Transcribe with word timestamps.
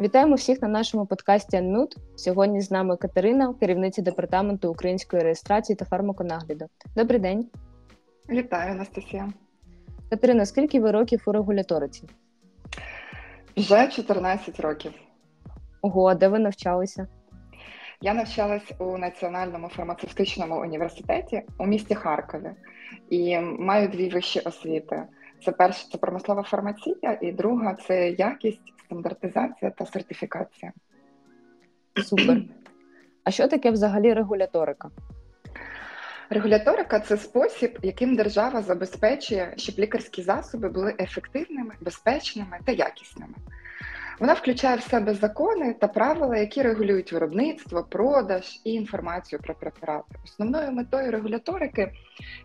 Вітаємо 0.00 0.34
всіх 0.34 0.62
на 0.62 0.68
нашому 0.68 1.06
подкасті 1.06 1.56
Анмют. 1.56 1.96
Сьогодні 2.16 2.60
з 2.60 2.70
нами 2.70 2.96
Катерина, 2.96 3.54
керівниця 3.60 4.02
департаменту 4.02 4.70
української 4.70 5.22
реєстрації 5.22 5.76
та 5.76 5.84
фармаконагляду. 5.84 6.66
Добрий 6.96 7.20
день. 7.20 7.46
Вітаю, 8.30 8.72
Анастасія. 8.72 9.28
Катерина, 10.10 10.46
скільки 10.46 10.80
ви 10.80 10.90
років 10.90 11.22
у 11.26 11.32
регуляториці? 11.32 12.04
Вже 13.56 13.88
14 13.88 14.60
років. 14.60 14.92
Ого, 15.82 16.14
де 16.14 16.28
ви 16.28 16.38
навчалися? 16.38 17.06
Я 18.00 18.14
навчалась 18.14 18.72
у 18.78 18.98
Національному 18.98 19.68
фармацевтичному 19.68 20.60
університеті 20.60 21.42
у 21.58 21.66
місті 21.66 21.94
Харкові 21.94 22.50
і 23.10 23.38
маю 23.40 23.88
дві 23.88 24.08
вищі 24.08 24.40
освіти. 24.40 25.02
Це 25.44 25.52
перша 25.52 25.88
це 25.92 25.98
промислова 25.98 26.42
фармація, 26.42 27.18
і 27.22 27.32
друга 27.32 27.74
це 27.74 28.10
якість, 28.10 28.72
стандартизація 28.88 29.70
та 29.70 29.86
сертифікація. 29.86 30.72
Супер. 32.04 32.42
А 33.24 33.30
що 33.30 33.48
таке 33.48 33.70
взагалі 33.70 34.12
регуляторика? 34.12 34.90
Регуляторика 36.30 37.00
це 37.00 37.16
спосіб, 37.16 37.78
яким 37.82 38.16
держава 38.16 38.62
забезпечує, 38.62 39.54
щоб 39.56 39.78
лікарські 39.78 40.22
засоби 40.22 40.68
були 40.68 40.94
ефективними, 40.98 41.74
безпечними 41.80 42.58
та 42.64 42.72
якісними. 42.72 43.34
Вона 44.20 44.32
включає 44.32 44.76
в 44.76 44.82
себе 44.82 45.14
закони 45.14 45.74
та 45.80 45.88
правила, 45.88 46.36
які 46.36 46.62
регулюють 46.62 47.12
виробництво, 47.12 47.84
продаж 47.90 48.60
і 48.64 48.72
інформацію 48.72 49.40
про 49.42 49.54
препарати. 49.54 50.14
Основною 50.24 50.72
метою 50.72 51.10
регуляторики 51.10 51.92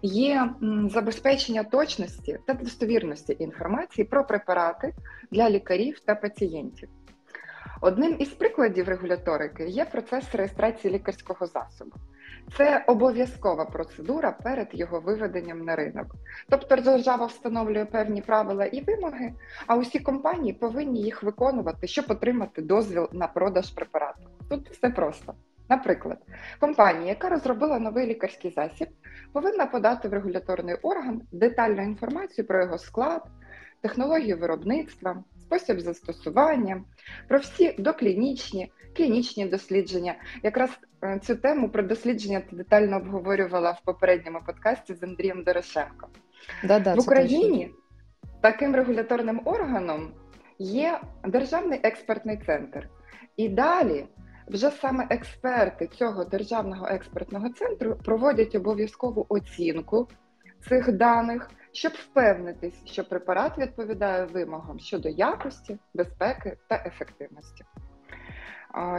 є 0.01 0.49
забезпечення 0.89 1.63
точності 1.63 2.39
та 2.47 2.53
достовірності 2.53 3.35
інформації 3.39 4.05
про 4.05 4.27
препарати 4.27 4.93
для 5.31 5.49
лікарів 5.49 5.99
та 5.99 6.15
пацієнтів. 6.15 6.89
Одним 7.81 8.15
із 8.19 8.29
прикладів 8.29 8.87
регуляторики 8.87 9.65
є 9.65 9.85
процес 9.85 10.35
реєстрації 10.35 10.93
лікарського 10.93 11.45
засобу. 11.45 11.95
Це 12.57 12.83
обов'язкова 12.87 13.65
процедура 13.65 14.31
перед 14.31 14.67
його 14.71 14.99
виведенням 14.99 15.65
на 15.65 15.75
ринок. 15.75 16.15
Тобто 16.49 16.75
держава 16.75 17.25
встановлює 17.25 17.85
певні 17.85 18.21
правила 18.21 18.65
і 18.65 18.81
вимоги, 18.81 19.33
а 19.67 19.75
усі 19.75 19.99
компанії 19.99 20.53
повинні 20.53 21.01
їх 21.01 21.23
виконувати, 21.23 21.87
щоб 21.87 22.05
отримати 22.07 22.61
дозвіл 22.61 23.09
на 23.11 23.27
продаж 23.27 23.69
препарату. 23.69 24.21
Тут 24.49 24.69
все 24.69 24.89
просто. 24.89 25.33
Наприклад, 25.69 26.17
компанія, 26.59 27.09
яка 27.09 27.29
розробила 27.29 27.79
новий 27.79 28.07
лікарський 28.07 28.51
засіб, 28.51 28.87
повинна 29.33 29.65
подати 29.65 30.07
в 30.07 30.13
регуляторний 30.13 30.75
орган 30.75 31.21
детальну 31.31 31.83
інформацію 31.83 32.47
про 32.47 32.61
його 32.61 32.77
склад, 32.77 33.23
технологію 33.81 34.37
виробництва, 34.37 35.23
спосіб 35.41 35.79
застосування, 35.79 36.83
про 37.27 37.39
всі 37.39 37.75
доклінічні, 37.79 38.71
клінічні 38.95 39.45
дослідження. 39.45 40.15
Якраз 40.43 40.69
цю 41.21 41.35
тему 41.35 41.69
про 41.69 41.83
дослідження 41.83 42.41
ти 42.49 42.55
детально 42.55 42.97
обговорювала 42.97 43.71
в 43.71 43.81
попередньому 43.85 44.39
подкасті 44.45 44.93
з 44.93 45.03
Андрієм 45.03 45.43
Дорошенко. 45.43 46.07
Да-да, 46.63 46.93
в 46.93 46.99
Україні 46.99 47.71
таким 48.41 48.75
регуляторним 48.75 49.41
органом 49.45 50.11
є 50.59 50.99
Державний 51.23 51.79
експертний 51.83 52.37
центр. 52.45 52.89
І 53.37 53.49
далі 53.49 54.05
вже 54.47 54.69
саме 54.69 55.07
експерти 55.09 55.87
цього 55.87 56.23
державного 56.23 56.87
експертного 56.87 57.49
центру 57.49 57.95
проводять 57.95 58.55
обов'язкову 58.55 59.25
оцінку 59.29 60.07
цих 60.69 60.91
даних, 60.91 61.49
щоб 61.71 61.91
впевнитись, 61.91 62.81
що 62.85 63.03
препарат 63.03 63.57
відповідає 63.57 64.25
вимогам 64.25 64.79
щодо 64.79 65.09
якості, 65.09 65.77
безпеки 65.93 66.57
та 66.69 66.83
ефективності. 66.85 67.63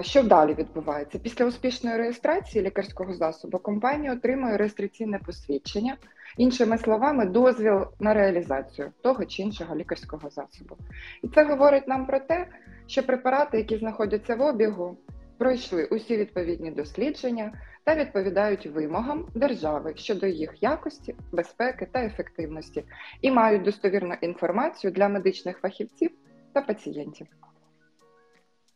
Що 0.01 0.23
далі 0.23 0.55
відбувається? 0.55 1.19
Після 1.19 1.45
успішної 1.45 1.97
реєстрації 1.97 2.65
лікарського 2.65 3.15
засобу 3.15 3.59
компанія 3.59 4.13
отримує 4.13 4.57
реєстраційне 4.57 5.19
посвідчення, 5.19 5.97
іншими 6.37 6.79
словами, 6.79 7.27
дозвіл 7.27 7.87
на 8.01 8.15
реалізацію 8.15 8.93
того 9.03 9.25
чи 9.25 9.43
іншого 9.43 9.77
лікарського 9.77 10.31
засобу. 10.31 10.77
І 11.23 11.29
це 11.29 11.45
говорить 11.45 11.89
нам 11.89 12.07
про 12.07 12.21
те, 12.21 12.47
що 12.87 13.03
препарати, 13.03 13.59
які 13.59 13.77
знаходяться 13.77 14.35
в 14.35 14.41
обігу, 14.41 14.97
пройшли 15.39 15.85
усі 15.85 16.17
відповідні 16.17 16.71
дослідження 16.71 17.53
та 17.85 17.95
відповідають 17.95 18.67
вимогам 18.67 19.27
держави 19.35 19.93
щодо 19.97 20.27
їх 20.27 20.63
якості, 20.63 21.15
безпеки 21.33 21.89
та 21.93 22.05
ефективності 22.05 22.85
і 23.21 23.31
мають 23.31 23.63
достовірну 23.63 24.15
інформацію 24.21 24.91
для 24.91 25.09
медичних 25.09 25.59
фахівців 25.59 26.11
та 26.53 26.61
пацієнтів. 26.61 27.27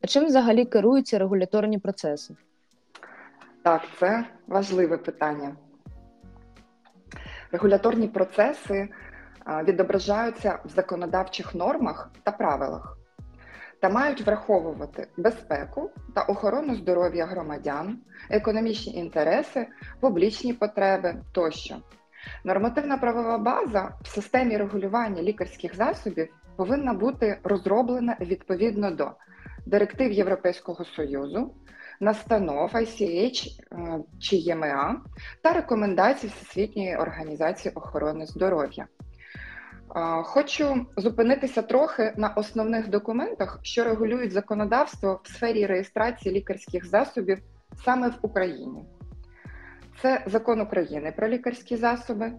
А 0.00 0.06
чим 0.06 0.26
взагалі 0.26 0.64
керуються 0.64 1.18
регуляторні 1.18 1.78
процеси? 1.78 2.34
Так, 3.62 3.82
це 3.98 4.24
важливе 4.46 4.98
питання. 4.98 5.56
Регуляторні 7.52 8.08
процеси 8.08 8.88
відображаються 9.64 10.58
в 10.64 10.68
законодавчих 10.68 11.54
нормах 11.54 12.10
та 12.22 12.32
правилах 12.32 12.98
та 13.80 13.88
мають 13.88 14.20
враховувати 14.20 15.08
безпеку 15.16 15.90
та 16.14 16.22
охорону 16.22 16.74
здоров'я 16.74 17.26
громадян, 17.26 17.98
економічні 18.30 18.94
інтереси, 18.94 19.66
публічні 20.00 20.52
потреби 20.52 21.14
тощо. 21.32 21.76
Нормативна 22.44 22.98
правова 22.98 23.38
база 23.38 23.92
в 24.02 24.06
системі 24.06 24.56
регулювання 24.56 25.22
лікарських 25.22 25.76
засобів 25.76 26.28
повинна 26.56 26.94
бути 26.94 27.38
розроблена 27.44 28.16
відповідно 28.20 28.90
до 28.90 29.10
директив 29.68 30.12
Європейського 30.12 30.84
Союзу, 30.84 31.54
настанов 32.00 32.70
ICH 32.74 33.46
е, 33.46 33.98
чи 34.20 34.36
ЄМА 34.36 35.02
та 35.42 35.52
рекомендацій 35.52 36.26
Всесвітньої 36.26 36.96
організації 36.96 37.74
охорони 37.74 38.26
здоров'я. 38.26 38.86
Хочу 40.24 40.86
зупинитися 40.96 41.62
трохи 41.62 42.12
на 42.16 42.28
основних 42.28 42.88
документах, 42.88 43.58
що 43.62 43.84
регулюють 43.84 44.32
законодавство 44.32 45.20
в 45.24 45.28
сфері 45.28 45.66
реєстрації 45.66 46.34
лікарських 46.34 46.86
засобів 46.86 47.38
саме 47.84 48.08
в 48.08 48.18
Україні. 48.22 48.84
Це 50.02 50.24
закон 50.26 50.60
України 50.60 51.12
про 51.16 51.28
лікарські 51.28 51.76
засоби, 51.76 52.32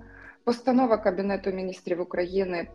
постанова 0.44 0.97
Кабінету 0.97 1.51
міністрів 1.51 2.01
України 2.01 2.68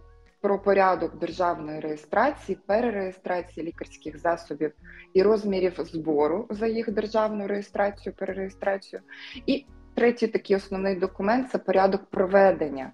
про 0.44 0.59
порядок 0.59 1.19
державної 1.19 1.81
реєстрації, 1.81 2.59
перереєстрації 2.66 3.66
лікарських 3.66 4.19
засобів 4.19 4.72
і 5.15 5.22
розмірів 5.22 5.75
збору 5.78 6.47
за 6.50 6.66
їх 6.66 6.91
державну 6.91 7.47
реєстрацію, 7.47 8.15
перереєстрацію. 8.15 9.03
І 9.47 9.66
третій 9.94 10.27
такий 10.27 10.56
основний 10.56 10.97
документ 10.97 11.50
це 11.50 11.59
порядок 11.59 12.05
проведення 12.10 12.93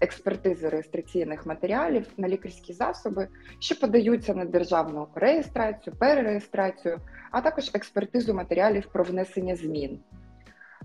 експертизи 0.00 0.68
реєстраційних 0.68 1.46
матеріалів 1.46 2.06
на 2.16 2.28
лікарські 2.28 2.72
засоби, 2.72 3.28
що 3.58 3.80
подаються 3.80 4.34
на 4.34 4.44
державну 4.44 5.08
реєстрацію, 5.14 5.96
перереєстрацію, 5.96 6.98
а 7.30 7.40
також 7.40 7.70
експертизу 7.74 8.34
матеріалів 8.34 8.86
про 8.92 9.04
внесення 9.04 9.56
змін 9.56 10.00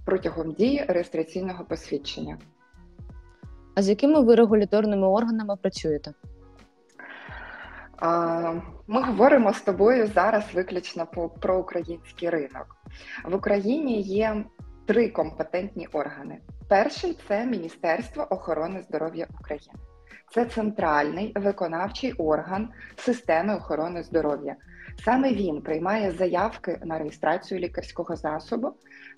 протягом 0.06 0.51
дії 0.51 0.85
реєстраційного 0.88 1.66
посвідчення. 1.66 2.38
А 3.77 3.81
з 3.81 3.89
якими 3.89 4.21
ви 4.21 4.35
регуляторними 4.35 5.07
органами 5.07 5.55
працюєте? 5.55 6.13
Ми 8.88 9.01
говоримо 9.01 9.53
з 9.53 9.61
тобою 9.61 10.07
зараз 10.07 10.43
виключно 10.53 11.07
про 11.41 11.59
український 11.59 12.29
ринок. 12.29 12.77
В 13.25 13.35
Україні 13.35 14.01
є 14.01 14.45
три 14.85 15.09
компетентні 15.09 15.88
органи. 15.93 16.38
Перший 16.68 17.18
це 17.27 17.45
Міністерство 17.45 18.27
охорони 18.29 18.81
здоров'я 18.81 19.27
України. 19.41 19.74
Це 20.33 20.45
центральний 20.45 21.33
виконавчий 21.35 22.13
орган 22.13 22.69
системи 22.95 23.56
охорони 23.56 24.03
здоров'я. 24.03 24.56
Саме 25.06 25.31
він 25.31 25.62
приймає 25.62 26.12
заявки 26.12 26.80
на 26.83 27.00
реєстрацію 27.00 27.59
лікарського 27.59 28.15
засобу 28.15 28.71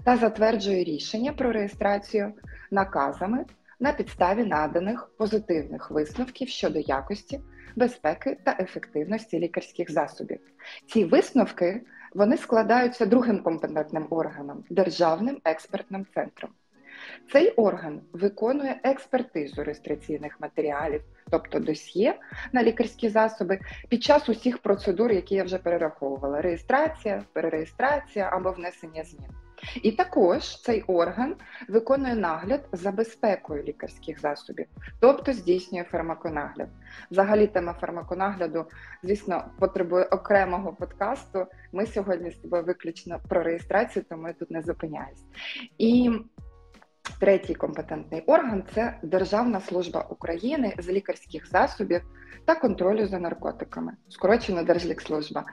та 0.03 0.17
затверджує 0.17 0.83
рішення 0.83 1.33
про 1.33 1.51
реєстрацію 1.51 2.33
наказами 2.71 3.45
на 3.79 3.93
підставі 3.93 4.43
наданих 4.43 5.09
позитивних 5.17 5.91
висновків 5.91 6.49
щодо 6.49 6.79
якості, 6.79 7.39
безпеки 7.75 8.37
та 8.43 8.55
ефективності 8.59 9.39
лікарських 9.39 9.91
засобів. 9.91 10.39
Ці 10.87 11.05
висновки 11.05 11.81
вони 12.13 12.37
складаються 12.37 13.05
другим 13.05 13.43
компетентним 13.43 14.07
органом 14.09 14.63
державним 14.69 15.41
експертним 15.45 16.05
центром. 16.13 16.51
Цей 17.31 17.49
орган 17.49 18.01
виконує 18.13 18.79
експертизу 18.83 19.63
реєстраційних 19.63 20.39
матеріалів, 20.39 21.01
тобто 21.31 21.59
досьє 21.59 22.15
на 22.53 22.63
лікарські 22.63 23.09
засоби, 23.09 23.59
під 23.89 24.03
час 24.03 24.29
усіх 24.29 24.57
процедур, 24.57 25.11
які 25.11 25.35
я 25.35 25.43
вже 25.43 25.57
перераховувала: 25.57 26.41
реєстрація, 26.41 27.23
перереєстрація 27.33 28.29
або 28.33 28.51
внесення 28.51 29.03
змін. 29.03 29.29
І 29.83 29.91
також 29.91 30.61
цей 30.61 30.81
орган 30.81 31.35
виконує 31.67 32.15
нагляд 32.15 32.67
за 32.71 32.91
безпекою 32.91 33.63
лікарських 33.63 34.19
засобів, 34.19 34.65
тобто 34.99 35.33
здійснює 35.33 35.83
фармаконагляд. 35.83 36.69
Взагалі, 37.11 37.47
тема 37.47 37.73
фармаконагляду, 37.73 38.65
звісно, 39.03 39.45
потребує 39.59 40.05
окремого 40.05 40.73
подкасту. 40.73 41.45
Ми 41.71 41.85
сьогодні 41.85 42.31
з 42.31 42.35
тобою 42.35 42.63
виключно 42.63 43.19
про 43.29 43.43
реєстрацію, 43.43 44.05
тому 44.09 44.27
я 44.27 44.33
тут 44.33 44.51
не 44.51 44.61
зупиняюсь. 44.61 45.23
І 45.77 46.11
третій 47.19 47.55
компетентний 47.55 48.21
орган 48.21 48.63
це 48.73 48.99
Державна 49.03 49.59
служба 49.59 50.05
України 50.09 50.73
з 50.77 50.89
лікарських 50.89 51.49
засобів 51.49 52.01
та 52.45 52.55
контролю 52.55 53.07
за 53.07 53.19
наркотиками, 53.19 53.93
скорочена 54.09 54.63
Держлікслужба. 54.63 55.45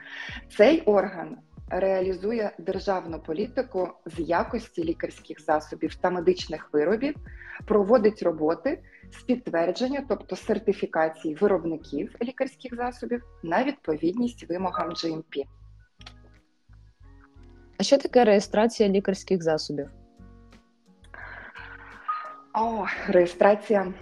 Цей 0.57 0.81
орган 0.81 1.37
реалізує 1.69 2.51
державну 2.57 3.19
політику 3.19 3.89
з 4.05 4.19
якості 4.19 4.83
лікарських 4.83 5.41
засобів 5.41 5.95
та 5.95 6.09
медичних 6.09 6.69
виробів, 6.73 7.15
проводить 7.65 8.23
роботи 8.23 8.79
з 9.11 9.23
підтвердження, 9.23 10.05
тобто 10.09 10.35
сертифікації 10.35 11.35
виробників 11.35 12.15
лікарських 12.21 12.75
засобів 12.75 13.23
на 13.43 13.63
відповідність 13.63 14.49
вимогам 14.49 14.89
GMP. 14.89 15.43
А 17.77 17.83
що 17.83 17.97
таке 17.97 18.25
реєстрація 18.25 18.89
лікарських 18.89 19.43
засобів? 19.43 19.89
О, 22.53 22.85
реєстрація 23.07 23.93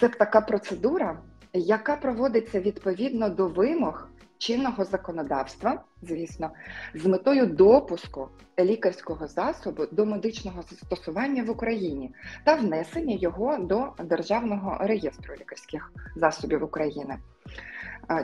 це 0.00 0.08
така 0.08 0.40
процедура, 0.40 1.18
яка 1.52 1.96
проводиться 1.96 2.60
відповідно 2.60 3.28
до 3.28 3.48
вимог 3.48 4.07
чинного 4.38 4.84
законодавства, 4.84 5.84
звісно, 6.02 6.50
з 6.94 7.06
метою 7.06 7.46
допуску 7.46 8.28
лікарського 8.58 9.26
засобу 9.26 9.86
до 9.92 10.06
медичного 10.06 10.62
застосування 10.62 11.42
в 11.42 11.50
Україні 11.50 12.14
та 12.44 12.54
внесення 12.54 13.16
його 13.20 13.56
до 13.58 13.92
державного 14.04 14.78
реєстру 14.80 15.34
лікарських 15.34 15.92
засобів 16.16 16.64
України. 16.64 17.16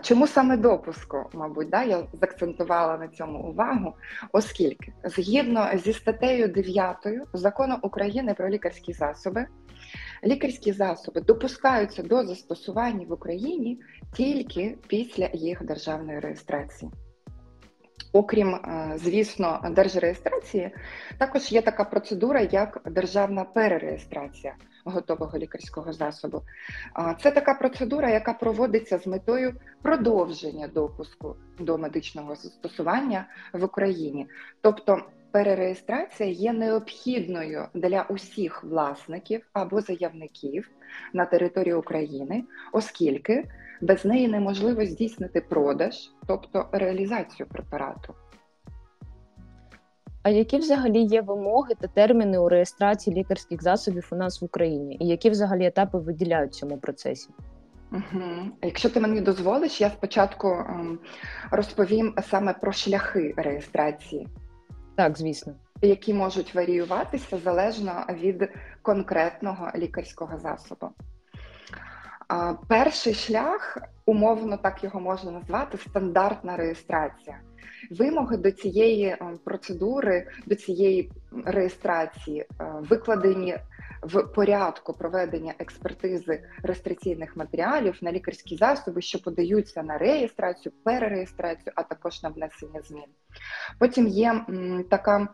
Чому 0.03 0.27
саме 0.27 0.57
допуску, 0.57 1.31
мабуть, 1.33 1.69
да, 1.69 1.83
я 1.83 2.07
закцентувала 2.13 2.99
на 2.99 3.09
цьому 3.09 3.39
увагу, 3.39 3.95
оскільки 4.33 4.93
згідно 5.05 5.71
зі 5.85 5.93
статтею 5.93 6.49
9 6.49 6.97
закону 7.33 7.79
України 7.83 8.35
про 8.35 8.49
лікарські 8.49 8.93
засоби, 8.93 9.47
лікарські 10.25 10.73
засоби 10.73 11.21
допускаються 11.21 12.03
до 12.03 12.27
застосування 12.27 13.07
в 13.09 13.13
Україні 13.13 13.81
тільки 14.17 14.79
після 14.89 15.29
їх 15.33 15.65
державної 15.65 16.21
реєстрації. 16.21 16.91
Окрім, 18.13 18.55
е, 18.55 18.93
звісно, 18.97 19.61
держреєстрації, 19.71 20.71
також 21.19 21.53
є 21.53 21.63
така 21.63 21.85
процедура, 21.85 22.41
як 22.41 22.81
державна 22.85 23.45
перереєстрація 23.45 24.55
готового 24.85 25.39
лікарського 25.39 25.93
засобу. 25.93 26.43
Це 27.23 27.31
така 27.31 27.55
процедура, 27.55 28.11
яка 28.11 28.33
проводиться 28.33 28.99
з 28.99 29.07
метою 29.07 29.55
продовження 29.83 30.69
допуску 30.69 31.37
до 31.59 31.79
медичного 31.79 32.35
застосування 32.35 33.27
в 33.53 33.65
Україні. 33.65 34.27
Тобто 34.61 35.03
перереєстрація 35.31 36.29
є 36.29 36.53
необхідною 36.53 37.69
для 37.75 38.03
усіх 38.03 38.65
власників 38.65 39.47
або 39.53 39.81
заявників 39.81 40.71
на 41.13 41.25
території 41.25 41.75
України, 41.75 42.45
оскільки 42.73 43.45
без 43.81 44.05
неї 44.05 44.29
неможливо 44.29 44.85
здійснити 44.85 45.41
продаж, 45.41 45.95
тобто 46.27 46.69
реалізацію 46.73 47.47
препарату. 47.47 48.15
А 50.23 50.31
які 50.31 50.59
взагалі 50.59 51.01
є 51.01 51.23
вимоги 51.23 51.75
та 51.81 51.89
терміни 51.89 52.39
у 52.39 52.49
реєстрації 52.49 53.17
лікарських 53.17 53.63
засобів 53.63 54.09
у 54.13 54.17
нас 54.17 54.43
в 54.43 54.45
Україні? 54.45 54.97
І 55.01 55.07
які 55.07 55.31
взагалі 55.31 55.67
етапи 55.67 55.99
виділяють 55.99 56.53
в 56.53 56.55
цьому 56.55 56.79
процесі? 56.79 57.31
Угу. 57.93 58.23
Якщо 58.63 58.91
ти 58.91 59.01
мені 59.01 59.21
дозволиш, 59.21 59.81
я 59.81 59.91
спочатку 59.91 60.49
ем, 60.49 60.99
розповім 61.51 62.15
саме 62.23 62.53
про 62.53 62.73
шляхи 62.73 63.35
реєстрації. 63.37 64.29
Так, 64.97 65.19
звісно. 65.19 65.55
Які 65.83 66.15
можуть 66.15 66.55
варіюватися 66.55 67.39
залежно 67.39 68.05
від 68.11 68.49
конкретного 68.83 69.71
лікарського 69.77 70.39
засобу. 70.39 70.91
Перший 72.69 73.15
шлях, 73.15 73.79
умовно 74.07 74.57
так 74.57 74.85
його 74.85 75.01
можна 75.01 75.31
назвати, 75.31 75.79
стандартна 75.79 76.57
реєстрація. 76.57 77.41
Вимоги 77.91 78.37
до 78.37 78.51
цієї 78.51 79.05
е, 79.05 79.19
процедури, 79.45 80.27
до 80.47 80.55
цієї 80.55 81.13
реєстрації 81.45 82.41
е, 82.41 82.47
викладені 82.81 83.59
в 84.03 84.23
порядку 84.23 84.93
проведення 84.93 85.55
експертизи 85.59 86.43
реєстраційних 86.63 87.37
матеріалів 87.37 87.99
на 88.01 88.13
лікарські 88.13 88.57
засоби, 88.57 89.03
що 89.03 89.23
подаються 89.23 89.83
на 89.83 89.99
реєстрацію, 89.99 90.73
перереєстрацію, 90.85 91.73
а 91.77 91.83
також 91.83 92.23
на 92.23 92.29
внесення 92.29 92.81
змін. 92.83 93.07
Потім 93.79 94.09
є 94.09 94.45
така, 94.91 95.29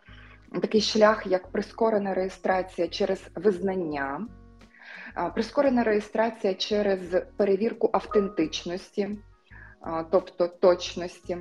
такий 0.62 0.80
шлях, 0.80 1.26
як 1.26 1.52
прискорена 1.52 2.14
реєстрація 2.14 2.88
через 2.88 3.22
визнання. 3.34 4.26
Прискорена 5.34 5.84
реєстрація 5.84 6.54
через 6.54 7.22
перевірку 7.36 7.90
автентичності, 7.92 9.18
тобто 10.10 10.48
точності. 10.48 11.38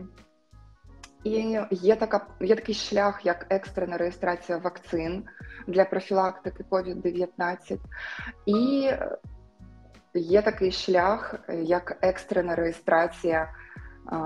І 1.24 1.60
є 1.72 1.96
така 1.96 2.28
є 2.42 2.56
такий 2.56 2.76
шлях, 2.76 3.26
як 3.26 3.46
екстрена 3.50 3.98
реєстрація 3.98 4.58
вакцин 4.58 5.24
для 5.68 5.86
профілактики 5.86 6.66
COVID-19, 6.72 7.78
і 8.46 8.92
є 10.14 10.42
такий 10.42 10.72
шлях, 10.72 11.36
як 11.50 11.98
екстрена 12.02 12.56
реєстрація 12.56 13.50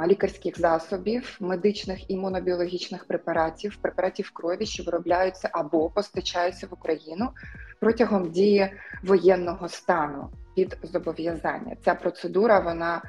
лікарських 0.07 0.59
засобів, 0.59 1.37
медичних 1.39 2.11
імунобіологічних 2.11 3.05
препаратів, 3.05 3.77
препаратів 3.81 4.31
крові, 4.33 4.65
що 4.65 4.83
виробляються 4.83 5.49
або 5.51 5.89
постачаються 5.89 6.67
в 6.67 6.73
Україну 6.73 7.29
протягом 7.79 8.31
дії 8.31 8.71
воєнного 9.03 9.69
стану 9.69 10.29
під 10.55 10.77
зобов'язання. 10.83 11.75
Ця 11.85 11.95
процедура 11.95 12.59
вона 12.59 13.01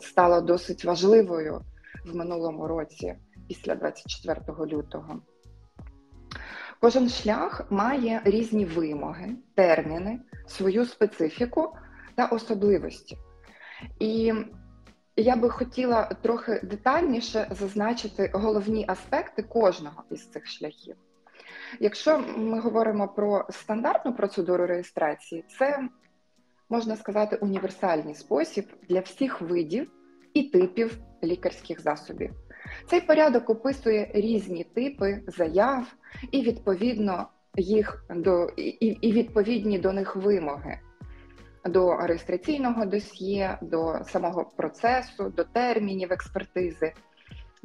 стала 0.00 0.40
досить 0.40 0.84
важливою 0.84 1.60
в 2.06 2.16
минулому 2.16 2.66
році, 2.66 3.14
після 3.48 3.74
24 3.74 4.40
лютого. 4.72 5.20
Кожен 6.80 7.08
шлях 7.08 7.66
має 7.70 8.20
різні 8.24 8.64
вимоги, 8.64 9.28
терміни, 9.54 10.20
свою 10.46 10.84
специфіку 10.84 11.76
та 12.14 12.26
особливості. 12.26 13.18
І 13.98 14.32
я 15.16 15.36
би 15.36 15.50
хотіла 15.50 16.04
трохи 16.22 16.60
детальніше 16.62 17.48
зазначити 17.50 18.30
головні 18.34 18.84
аспекти 18.88 19.42
кожного 19.42 20.02
із 20.10 20.26
цих 20.26 20.46
шляхів. 20.46 20.96
Якщо 21.80 22.24
ми 22.36 22.60
говоримо 22.60 23.08
про 23.08 23.46
стандартну 23.50 24.14
процедуру 24.14 24.66
реєстрації, 24.66 25.44
це 25.58 25.88
можна 26.68 26.96
сказати 26.96 27.36
універсальний 27.36 28.14
спосіб 28.14 28.66
для 28.88 29.00
всіх 29.00 29.40
видів 29.40 29.90
і 30.34 30.42
типів 30.42 30.98
лікарських 31.24 31.80
засобів. 31.80 32.30
Цей 32.86 33.00
порядок 33.00 33.50
описує 33.50 34.10
різні 34.14 34.64
типи 34.64 35.22
заяв 35.26 35.94
і 36.30 36.42
відповідно 36.42 37.28
їх 37.56 38.04
до 38.10 38.48
і, 38.56 38.86
і 38.86 39.12
відповідні 39.12 39.78
до 39.78 39.92
них 39.92 40.16
вимоги 40.16 40.80
до 41.68 41.96
реєстраційного 41.96 42.86
досьє, 42.86 43.58
до 43.62 43.98
самого 44.04 44.44
процесу, 44.56 45.32
до 45.36 45.44
термінів 45.44 46.12
експертизи 46.12 46.92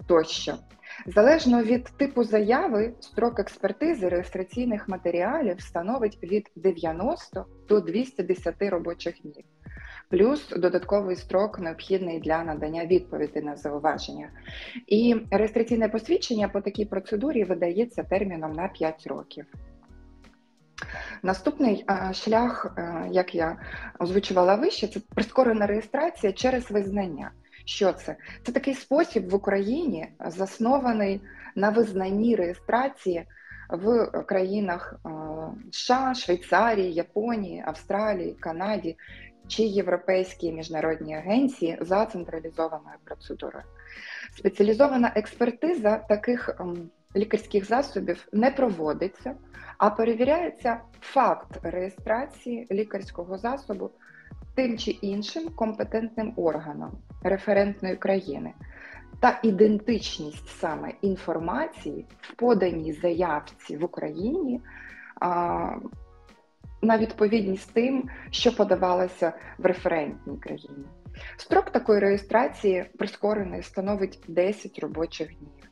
тощо. 0.07 0.57
Залежно 1.05 1.63
від 1.63 1.83
типу 1.83 2.23
заяви, 2.23 2.93
строк 2.99 3.39
експертизи 3.39 4.09
реєстраційних 4.09 4.87
матеріалів 4.87 5.61
становить 5.61 6.19
від 6.23 6.51
90 6.55 7.45
до 7.69 7.79
210 7.79 8.55
робочих 8.59 9.21
днів, 9.21 9.45
плюс 10.09 10.49
додатковий 10.49 11.15
строк 11.15 11.59
необхідний 11.59 12.19
для 12.19 12.43
надання 12.43 12.85
відповіді 12.85 13.41
на 13.41 13.55
зауваження. 13.55 14.29
І 14.87 15.15
реєстраційне 15.31 15.89
посвідчення 15.89 16.49
по 16.49 16.61
такій 16.61 16.85
процедурі 16.85 17.43
видається 17.43 18.03
терміном 18.03 18.53
на 18.53 18.67
5 18.67 19.07
років. 19.07 19.45
Наступний 21.23 21.85
е, 21.89 22.13
шлях, 22.13 22.73
е, 22.77 23.07
як 23.11 23.35
я 23.35 23.57
озвучувала 23.99 24.55
вище, 24.55 24.87
це 24.87 24.99
прискорена 24.99 25.67
реєстрація 25.67 26.33
через 26.33 26.71
визнання. 26.71 27.31
Що 27.65 27.93
це? 27.93 28.15
Це 28.43 28.51
такий 28.51 28.73
спосіб 28.73 29.29
в 29.29 29.35
Україні, 29.35 30.07
заснований 30.25 31.21
на 31.55 31.69
визнанні 31.69 32.35
реєстрації 32.35 33.25
в 33.69 34.07
країнах 34.07 34.95
е, 35.05 35.09
США, 35.71 36.13
Швейцарії, 36.13 36.93
Японії, 36.93 37.63
Австралії, 37.67 38.33
Канаді 38.39 38.97
чи 39.47 39.63
Європейській 39.63 40.51
міжнародній 40.51 41.15
агенції 41.15 41.77
за 41.81 42.05
централізованою 42.05 42.95
процедурою. 43.03 43.63
Спеціалізована 44.37 45.11
експертиза 45.15 45.97
таких 45.97 46.49
ем, 46.59 46.89
лікарських 47.15 47.65
засобів 47.65 48.27
не 48.33 48.51
проводиться, 48.51 49.35
а 49.77 49.89
перевіряється 49.89 50.81
факт 51.01 51.59
реєстрації 51.63 52.67
лікарського 52.71 53.37
засобу 53.37 53.89
тим 54.55 54.77
чи 54.77 54.91
іншим 54.91 55.49
компетентним 55.49 56.33
органом 56.35 56.91
референтної 57.23 57.95
країни 57.95 58.53
та 59.19 59.39
ідентичність 59.43 60.47
саме 60.47 60.93
інформації 61.01 62.05
в 62.21 62.35
поданій 62.35 62.93
заявці 62.93 63.77
в 63.77 63.83
Україні 63.83 64.61
на 66.81 66.97
відповідність 66.97 67.73
тим, 67.73 68.09
що 68.31 68.55
подавалося 68.55 69.33
в 69.57 69.65
референтній 69.65 70.37
країні. 70.37 70.85
Строк 71.37 71.69
такої 71.69 71.99
реєстрації 71.99 72.85
прискорений 72.97 73.61
становить 73.61 74.19
10 74.27 74.79
робочих 74.79 75.27
днів, 75.27 75.69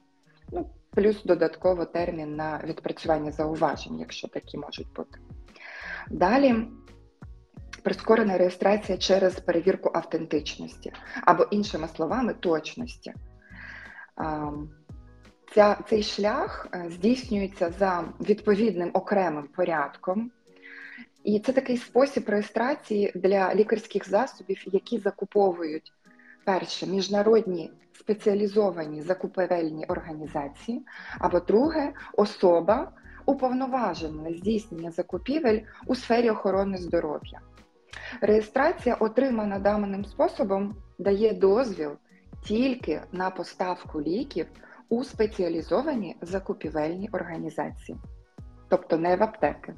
ну, 0.51 0.69
плюс 0.91 1.23
додатково 1.23 1.85
термін 1.85 2.35
на 2.35 2.61
відпрацювання 2.63 3.31
зауважень, 3.31 3.99
якщо 3.99 4.27
такі 4.27 4.57
можуть 4.57 4.93
бути. 4.93 5.19
Далі 6.09 6.55
прискорена 7.83 8.37
реєстрація 8.37 8.97
через 8.97 9.39
перевірку 9.39 9.91
автентичності 9.93 10.93
або, 11.21 11.43
іншими 11.43 11.87
словами, 11.87 12.33
точності. 12.33 13.13
Ця, 15.53 15.77
Цей 15.89 16.03
шлях 16.03 16.67
е, 16.73 16.89
здійснюється 16.89 17.73
за 17.79 18.13
відповідним 18.19 18.91
окремим 18.93 19.47
порядком, 19.47 20.31
і 21.23 21.39
це 21.39 21.51
такий 21.51 21.77
спосіб 21.77 22.29
реєстрації 22.29 23.11
для 23.15 23.55
лікарських 23.55 24.09
засобів, 24.09 24.63
які 24.65 24.97
закуповують 24.97 25.93
перше 26.49 26.87
міжнародні 26.87 27.71
спеціалізовані 27.93 29.01
закупівельні 29.01 29.85
організації, 29.85 30.85
або 31.19 31.39
друге 31.39 31.93
особа 32.13 32.91
уповноважена 33.25 34.21
на 34.21 34.33
здійснення 34.33 34.91
закупівель 34.91 35.59
у 35.87 35.95
сфері 35.95 36.29
охорони 36.29 36.77
здоров'я. 36.77 37.39
Реєстрація, 38.21 38.95
отримана 38.95 39.59
даним 39.59 40.05
способом, 40.05 40.75
дає 40.99 41.33
дозвіл 41.33 41.91
тільки 42.43 43.01
на 43.11 43.29
поставку 43.29 44.01
ліків 44.01 44.47
у 44.89 45.03
спеціалізовані 45.03 46.15
закупівельні 46.21 47.09
організації, 47.11 47.97
тобто 48.69 48.97
не 48.97 49.15
в 49.15 49.23
аптеки. 49.23 49.73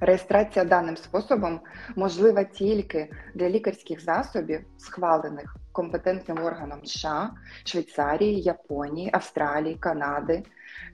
Реєстрація 0.00 0.64
даним 0.64 0.96
способом 0.96 1.60
можлива 1.96 2.44
тільки 2.44 3.10
для 3.34 3.48
лікарських 3.48 4.00
засобів, 4.00 4.60
схвалених 4.78 5.56
компетентним 5.72 6.44
органом 6.44 6.84
США, 6.84 7.30
Швейцарії, 7.64 8.40
Японії, 8.40 9.10
Австралії, 9.12 9.74
Канади 9.74 10.42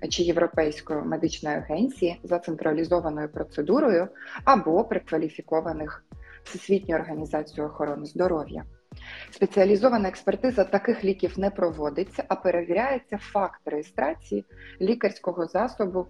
чи 0.08 0.22
Європейської 0.22 1.02
медичної 1.02 1.56
агенції 1.56 2.20
за 2.24 2.38
централізованою 2.38 3.28
процедурою 3.28 4.08
або 4.44 4.84
прикваліфікованих 4.84 6.04
Всесвітньою 6.44 7.00
організацією 7.00 7.68
охорони 7.68 8.06
здоров'я. 8.06 8.64
Спеціалізована 9.30 10.08
експертиза 10.08 10.64
таких 10.64 11.04
ліків 11.04 11.38
не 11.38 11.50
проводиться, 11.50 12.24
а 12.28 12.34
перевіряється 12.34 13.18
факт 13.18 13.60
реєстрації 13.64 14.44
лікарського 14.80 15.46
засобу 15.46 16.06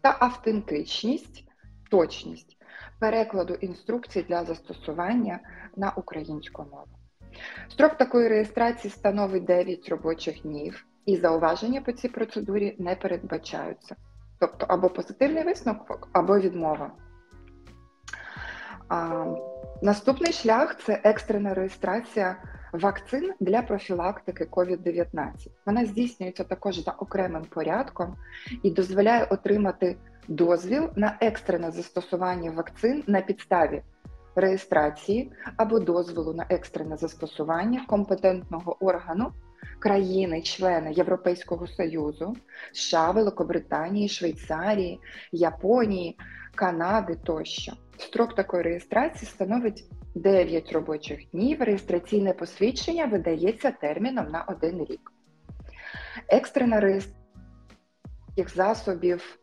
та 0.00 0.16
автентичність 0.20 1.47
точність 1.88 2.56
перекладу 2.98 3.54
інструкцій 3.54 4.22
для 4.22 4.44
застосування 4.44 5.38
на 5.76 5.92
українську 5.96 6.62
мову. 6.62 6.98
Строк 7.68 7.94
такої 7.96 8.28
реєстрації 8.28 8.90
становить 8.90 9.44
9 9.44 9.88
робочих 9.88 10.42
днів, 10.42 10.86
і 11.06 11.16
зауваження 11.16 11.80
по 11.80 11.92
цій 11.92 12.08
процедурі 12.08 12.76
не 12.78 12.96
передбачаються. 12.96 13.96
Тобто 14.40 14.66
або 14.68 14.90
позитивний 14.90 15.44
висновок, 15.44 16.08
або 16.12 16.38
відмова. 16.38 16.92
А, 18.88 19.24
Наступний 19.82 20.32
шлях 20.32 20.76
це 20.78 21.00
екстрена 21.04 21.54
реєстрація 21.54 22.36
вакцин 22.72 23.32
для 23.40 23.62
профілактики 23.62 24.44
COVID-19. 24.44 25.30
Вона 25.66 25.86
здійснюється 25.86 26.44
також 26.44 26.84
за 26.84 26.90
окремим 26.90 27.44
порядком 27.44 28.16
і 28.62 28.70
дозволяє 28.70 29.24
отримати 29.24 29.96
дозвіл 30.28 30.88
на 30.96 31.16
екстрене 31.20 31.70
застосування 31.70 32.50
вакцин 32.50 33.04
на 33.06 33.20
підставі 33.20 33.82
реєстрації 34.34 35.32
або 35.56 35.78
дозволу 35.78 36.34
на 36.34 36.46
екстрене 36.48 36.96
застосування 36.96 37.84
компетентного 37.86 38.84
органу 38.84 39.32
країни-члени 39.78 40.92
Європейського 40.92 41.66
Союзу, 41.66 42.36
США, 42.72 43.10
Великобританії, 43.10 44.08
Швейцарії, 44.08 45.00
Японії, 45.32 46.18
Канади 46.54 47.16
тощо. 47.24 47.72
Строк 47.98 48.34
такої 48.34 48.62
реєстрації 48.62 49.30
становить 49.30 49.84
9 50.20 50.72
робочих 50.72 51.30
днів. 51.30 51.62
Реєстраційне 51.62 52.32
посвідчення 52.32 53.06
видається 53.06 53.70
терміном 53.70 54.26
на 54.28 54.44
один 54.48 54.84
рік. 54.84 55.12
Екстрена 56.28 56.80
реєстрація 56.80 57.18
засобів 58.46 59.38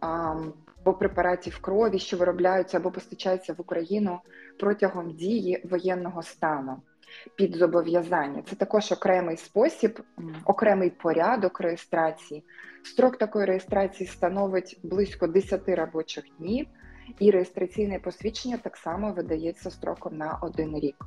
або 0.00 0.94
препаратів 0.98 1.58
крові, 1.60 1.98
що 1.98 2.16
виробляються 2.16 2.76
або 2.76 2.90
постачаються 2.90 3.52
в 3.52 3.60
Україну 3.60 4.18
протягом 4.58 5.10
дії 5.10 5.62
воєнного 5.70 6.22
стану 6.22 6.76
під 7.36 7.56
зобов'язання. 7.56 8.42
Це 8.42 8.56
також 8.56 8.92
окремий 8.92 9.36
спосіб, 9.36 10.00
окремий 10.44 10.90
порядок 10.90 11.60
реєстрації. 11.60 12.44
Строк 12.84 13.18
такої 13.18 13.46
реєстрації 13.46 14.06
становить 14.08 14.80
близько 14.82 15.26
10 15.26 15.68
робочих 15.68 16.24
днів, 16.38 16.66
і 17.18 17.30
реєстраційне 17.30 17.98
посвідчення 17.98 18.56
так 18.56 18.76
само 18.76 19.12
видається 19.12 19.70
строком 19.70 20.16
на 20.16 20.38
один 20.42 20.78
рік. 20.78 21.06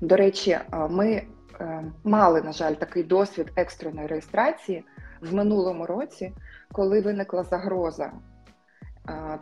До 0.00 0.16
речі, 0.16 0.58
ми 0.90 1.22
е, 1.60 1.84
мали, 2.04 2.42
на 2.42 2.52
жаль, 2.52 2.74
такий 2.74 3.02
досвід 3.02 3.52
екстреної 3.56 4.06
реєстрації 4.06 4.84
в 5.20 5.34
минулому 5.34 5.86
році, 5.86 6.32
коли 6.72 7.00
виникла 7.00 7.44
загроза. 7.44 8.12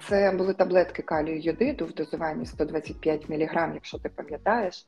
Це 0.08 0.30
були 0.30 0.54
таблетки 0.54 1.02
калію 1.02 1.40
йодиду 1.40 1.86
в 1.86 1.94
дозуванні 1.94 2.46
125 2.46 3.28
мг, 3.28 3.70
якщо 3.74 3.98
ти 3.98 4.08
пам'ятаєш. 4.08 4.86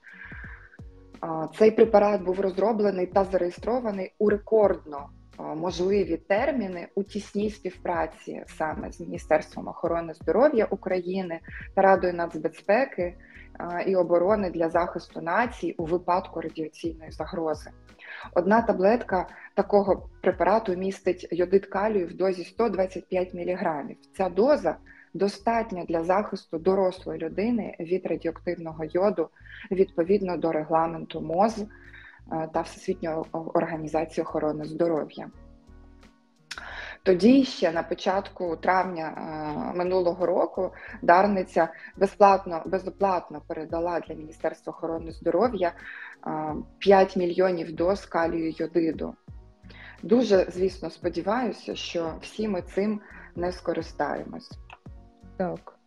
Цей 1.58 1.70
препарат 1.70 2.22
був 2.22 2.40
розроблений 2.40 3.06
та 3.06 3.24
зареєстрований 3.24 4.14
у 4.18 4.28
рекордно 4.28 5.08
можливі 5.38 6.16
терміни 6.16 6.88
у 6.94 7.02
тісній 7.02 7.50
співпраці 7.50 8.44
саме 8.46 8.92
з 8.92 9.00
Міністерством 9.00 9.68
охорони 9.68 10.14
здоров'я 10.14 10.64
України 10.70 11.40
та 11.74 11.82
Радою 11.82 12.14
нацбезпеки 12.14 13.14
і 13.86 13.96
оборони 13.96 14.50
для 14.50 14.68
захисту 14.68 15.20
націй 15.20 15.74
у 15.78 15.84
випадку 15.84 16.40
радіаційної 16.40 17.10
загрози. 17.10 17.70
Одна 18.34 18.62
таблетка 18.62 19.28
такого 19.54 20.08
препарату 20.22 20.76
містить 20.76 21.28
йодит 21.30 21.66
калію 21.66 22.06
в 22.06 22.14
дозі 22.14 22.44
125 22.44 23.34
мг. 23.34 23.84
Ця 24.16 24.28
доза 24.28 24.76
достатня 25.14 25.84
для 25.84 26.04
захисту 26.04 26.58
дорослої 26.58 27.18
людини 27.18 27.76
від 27.80 28.06
радіоактивного 28.06 28.84
йоду 28.84 29.28
відповідно 29.70 30.36
до 30.36 30.52
регламенту 30.52 31.20
МОЗ 31.20 31.66
та 32.52 32.60
Всесвітньої 32.60 33.16
організації 33.32 34.24
охорони 34.24 34.64
здоров'я. 34.64 35.30
Тоді 37.06 37.44
ще 37.44 37.72
на 37.72 37.82
початку 37.82 38.56
травня 38.56 39.14
е, 39.16 39.76
минулого 39.78 40.26
року 40.26 40.70
Дарниця 41.02 41.68
безплатно 41.96 42.62
безоплатно 42.66 43.42
передала 43.46 44.00
для 44.00 44.14
Міністерства 44.14 44.70
охорони 44.70 45.12
здоров'я 45.12 45.72
5 46.78 47.14
е, 47.16 47.18
мільйонів 47.18 47.72
доз 47.72 48.06
калію 48.06 48.54
йодиду. 48.56 49.14
Дуже, 50.02 50.46
звісно, 50.50 50.90
сподіваюся, 50.90 51.74
що 51.74 52.12
всі 52.20 52.48
ми 52.48 52.62
цим 52.62 53.00
не 53.36 53.52
скористаємось. 53.52 54.50
Так. 55.36 55.78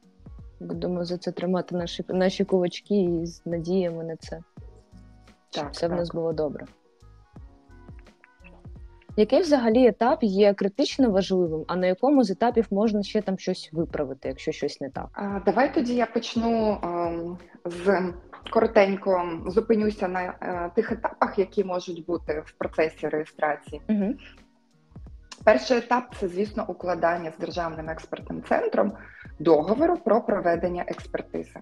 Будемо 0.59 1.05
за 1.05 1.17
це 1.17 1.31
тримати 1.31 1.75
наші 1.75 2.05
наші 2.09 2.45
кулачки 2.45 2.95
і 2.95 3.25
з 3.25 3.45
надіями 3.45 4.03
на 4.03 4.15
це. 4.15 4.39
Щоб 5.51 5.63
так, 5.63 5.73
все 5.73 5.87
так. 5.87 5.91
в 5.91 5.99
нас 5.99 6.11
було 6.11 6.33
добре. 6.33 6.65
Який 9.17 9.41
взагалі 9.41 9.87
етап 9.87 10.19
є 10.21 10.53
критично 10.53 11.11
важливим, 11.11 11.65
а 11.67 11.75
на 11.75 11.87
якому 11.87 12.23
з 12.23 12.31
етапів 12.31 12.67
можна 12.71 13.03
ще 13.03 13.21
там 13.21 13.37
щось 13.39 13.69
виправити, 13.73 14.27
якщо 14.27 14.51
щось 14.51 14.81
не 14.81 14.89
так? 14.89 15.07
А, 15.13 15.39
Давай 15.45 15.73
тоді 15.73 15.95
я 15.95 16.05
почну 16.05 16.71
а, 16.81 17.11
з 17.69 18.13
коротенько 18.49 19.39
зупинюся 19.47 20.07
на 20.07 20.19
а, 20.39 20.45
е, 20.45 20.71
тих 20.75 20.91
етапах, 20.91 21.39
які 21.39 21.63
можуть 21.63 22.05
бути 22.05 22.43
в 22.45 22.51
процесі 22.51 23.07
реєстрації. 23.07 23.81
Угу. 23.89 24.13
Перший 25.43 25.77
етап 25.77 26.15
це, 26.19 26.27
звісно, 26.27 26.65
укладання 26.67 27.31
з 27.31 27.37
державним 27.37 27.89
експертним 27.89 28.43
центром 28.43 28.91
договору 29.39 29.97
про 29.97 30.21
проведення 30.21 30.85
експертизи. 30.87 31.59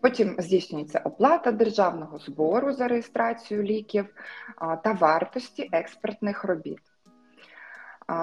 Потім 0.00 0.36
здійснюється 0.38 1.00
оплата 1.04 1.52
державного 1.52 2.18
збору 2.18 2.72
за 2.72 2.88
реєстрацію 2.88 3.62
ліків 3.62 4.06
та 4.84 4.92
вартості 4.92 5.68
експертних 5.72 6.44
робіт. 6.44 6.80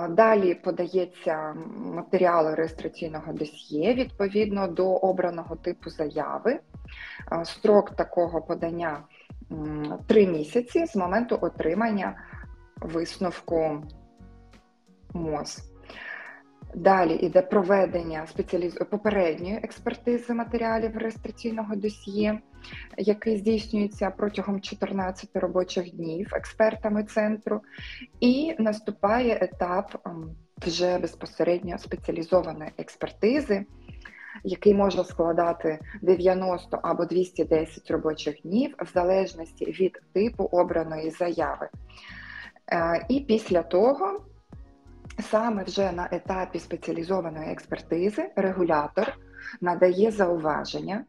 Далі 0.09 0.55
подається 0.55 1.53
матеріал 1.75 2.55
реєстраційного 2.55 3.33
досьє 3.33 3.93
відповідно 3.93 4.67
до 4.67 4.95
обраного 4.95 5.55
типу 5.55 5.89
заяви. 5.89 6.59
Строк 7.43 7.91
такого 7.95 8.41
подання 8.41 9.03
три 10.07 10.27
місяці 10.27 10.85
з 10.85 10.95
моменту 10.95 11.37
отримання 11.41 12.17
висновку 12.81 13.83
МОЗ. 15.13 15.74
Далі 16.75 17.15
йде 17.15 17.41
проведення 17.41 18.27
спеціаліз... 18.27 18.73
попередньої 18.73 19.59
експертизи 19.63 20.33
матеріалів 20.33 20.97
реєстраційного 20.97 21.75
досьє, 21.75 22.39
який 22.97 23.37
здійснюється 23.37 24.09
протягом 24.09 24.61
14 24.61 25.29
робочих 25.33 25.95
днів 25.95 26.29
експертами 26.33 27.03
центру, 27.03 27.61
і 28.19 28.55
наступає 28.59 29.37
етап 29.41 29.97
ем, 30.05 30.35
вже 30.57 30.97
безпосередньо 30.97 31.77
спеціалізованої 31.77 32.71
експертизи, 32.77 33.65
який 34.43 34.73
може 34.73 35.03
складати 35.03 35.79
90 36.01 36.79
або 36.83 37.05
210 37.05 37.91
робочих 37.91 38.41
днів 38.41 38.75
в 38.79 38.93
залежності 38.93 39.65
від 39.65 40.01
типу 40.13 40.43
обраної 40.43 41.09
заяви. 41.09 41.69
Е, 42.71 43.05
і 43.09 43.19
після 43.19 43.63
того. 43.63 44.25
Саме 45.19 45.63
вже 45.63 45.91
на 45.91 46.09
етапі 46.11 46.59
спеціалізованої 46.59 47.51
експертизи 47.51 48.31
регулятор 48.35 49.13
надає 49.61 50.11
зауваження 50.11 51.05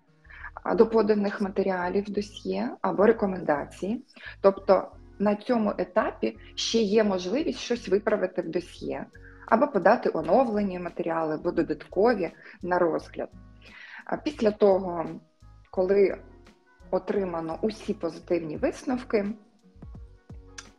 до 0.75 0.87
поданих 0.87 1.41
матеріалів 1.41 2.11
досьє 2.11 2.71
або 2.81 3.07
рекомендації. 3.07 4.05
Тобто 4.41 4.91
на 5.19 5.37
цьому 5.37 5.73
етапі 5.79 6.39
ще 6.55 6.79
є 6.79 7.05
можливість 7.05 7.59
щось 7.59 7.89
виправити 7.89 8.43
в 8.43 8.51
досьє, 8.51 9.07
або 9.47 9.69
подати 9.69 10.11
оновлені 10.15 10.79
матеріали, 10.79 11.35
або 11.35 11.51
додаткові 11.51 12.31
на 12.63 12.79
розгляд. 12.79 13.29
Після 14.25 14.51
того, 14.51 15.07
коли 15.71 16.19
отримано 16.91 17.59
усі 17.63 17.95
позитивні 17.95 18.57
висновки, 18.57 19.27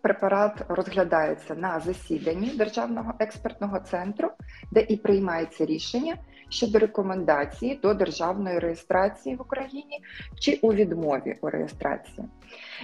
препарат 0.02 0.66
розглядається 0.70 1.56
на 1.56 1.80
засіданні 1.80 2.50
Державного 2.50 3.14
експертного 3.20 3.80
центру, 3.80 4.30
де 4.72 4.82
і 4.82 4.98
приймається 4.98 5.66
рішення 5.66 6.16
щодо 6.50 6.80
рекомендації 6.80 7.80
до 7.84 7.94
державної 7.94 8.60
реєстрації 8.60 9.36
в 9.36 9.42
Україні 9.42 10.04
чи 10.40 10.60
у 10.62 10.74
відмові 10.74 11.38
у 11.42 11.50
реєстрації. 11.50 12.28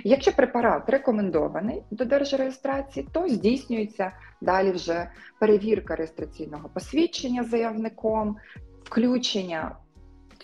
Якщо 0.03 0.31
препарат 0.31 0.89
рекомендований 0.89 1.83
до 1.91 2.05
держреєстрації, 2.05 3.07
то 3.11 3.27
здійснюється 3.27 4.11
далі 4.41 4.71
вже 4.71 5.09
перевірка 5.39 5.95
реєстраційного 5.95 6.69
посвідчення 6.69 7.43
заявником, 7.43 8.37
включення 8.83 9.75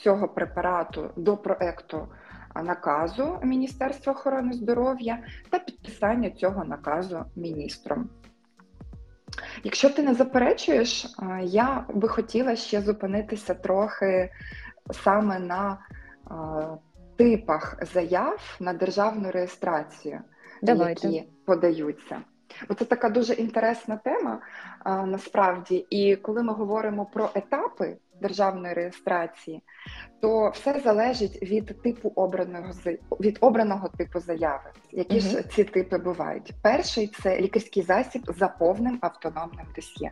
цього 0.03 0.27
препарату 0.27 1.09
до 1.15 1.37
проекту 1.37 2.07
наказу 2.63 3.39
Міністерства 3.43 4.13
охорони 4.13 4.53
здоров'я 4.53 5.23
та 5.49 5.59
підписання 5.59 6.29
цього 6.29 6.65
наказу 6.65 7.25
міністром. 7.35 8.09
Якщо 9.63 9.89
ти 9.89 10.03
не 10.03 10.13
заперечуєш, 10.13 11.07
я 11.43 11.85
би 11.93 12.07
хотіла 12.07 12.55
ще 12.55 12.81
зупинитися 12.81 13.53
трохи 13.53 14.31
саме 14.91 15.39
на 15.39 15.77
типах 17.17 17.77
заяв 17.93 18.57
на 18.59 18.73
державну 18.73 19.31
реєстрацію, 19.31 20.21
Давайте. 20.61 21.07
які 21.07 21.29
подаються. 21.45 22.21
Оце 22.67 22.85
така 22.85 23.09
дуже 23.09 23.33
інтересна 23.33 23.97
тема 23.97 24.41
насправді. 24.85 25.85
І 25.89 26.15
коли 26.15 26.43
ми 26.43 26.53
говоримо 26.53 27.05
про 27.05 27.29
етапи 27.35 27.97
державної 28.21 28.73
реєстрації, 28.73 29.61
то 30.21 30.49
все 30.49 30.79
залежить 30.79 31.41
від 31.41 31.81
типу 31.81 32.11
обраного 32.15 32.71
від 33.19 33.37
обраного 33.41 33.89
типу 33.97 34.19
заяви. 34.19 34.71
Які 34.91 35.17
угу. 35.19 35.27
ж 35.27 35.43
ці 35.43 35.63
типи 35.63 35.97
бувають? 35.97 36.53
Перший 36.61 37.07
це 37.07 37.41
лікарський 37.41 37.83
засіб 37.83 38.21
за 38.37 38.47
повним 38.47 38.99
автономним 39.01 39.65
досьє. 39.75 40.11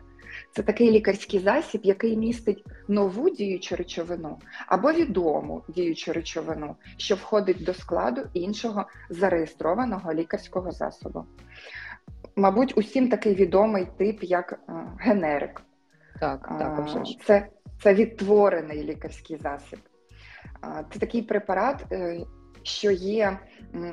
Це 0.52 0.62
такий 0.62 0.90
лікарський 0.90 1.40
засіб, 1.40 1.80
який 1.84 2.16
містить 2.16 2.64
нову 2.88 3.30
діючу 3.30 3.76
речовину 3.76 4.38
або 4.66 4.92
відому 4.92 5.62
діючу 5.68 6.12
речовину, 6.12 6.76
що 6.96 7.14
входить 7.14 7.64
до 7.64 7.74
складу 7.74 8.20
іншого 8.34 8.86
зареєстрованого 9.10 10.14
лікарського 10.14 10.70
засобу. 10.70 11.24
Мабуть, 12.38 12.78
усім 12.78 13.08
такий 13.08 13.34
відомий 13.34 13.86
тип, 13.98 14.22
як 14.22 14.52
е, 14.52 14.72
генерик. 14.98 15.62
Так, 16.20 16.48
так, 16.58 16.88
Це 17.26 17.46
це 17.82 17.94
відтворений 17.94 18.84
лікарський 18.84 19.36
засіб. 19.36 19.78
Це 20.92 20.98
такий 20.98 21.22
препарат, 21.22 21.84
е, 21.92 22.20
що 22.62 22.90
є 22.90 23.38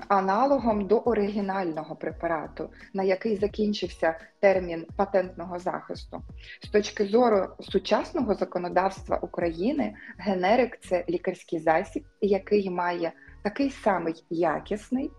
аналогом 0.07 0.87
до 0.87 0.97
оригінального 0.97 1.95
препарату, 1.95 2.69
на 2.93 3.03
який 3.03 3.35
закінчився 3.35 4.19
термін 4.39 4.85
патентного 4.97 5.59
захисту. 5.59 6.21
З 6.63 6.69
точки 6.69 7.05
зору 7.05 7.47
сучасного 7.59 8.35
законодавства 8.35 9.17
України, 9.17 9.95
генерик 10.17 10.79
це 10.79 11.05
лікарський 11.09 11.59
засіб, 11.59 12.03
який 12.21 12.69
має 12.69 13.11
такий 13.43 13.69
самий 13.69 14.25
якісний. 14.29 15.11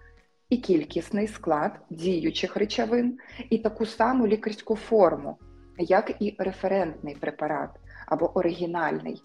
І 0.49 0.57
кількісний 0.57 1.27
склад 1.27 1.73
діючих 1.91 2.57
речовин, 2.57 3.19
і 3.51 3.59
таку 3.59 3.87
саму 3.87 4.27
лікарську 4.27 4.77
форму, 4.77 5.37
як 5.79 6.13
і 6.21 6.37
референтний 6.39 7.15
препарат 7.15 7.71
або 8.07 8.39
оригінальний, 8.39 9.23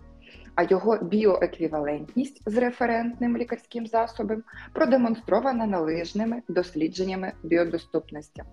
а 0.55 0.63
його 0.63 0.97
біоеквівалентність 0.97 2.49
з 2.49 2.57
референтним 2.57 3.37
лікарським 3.37 3.87
засобом 3.87 4.43
продемонстрована 4.73 5.65
належними 5.65 6.41
дослідженнями 6.47 7.33
біодоступності. 7.43 8.43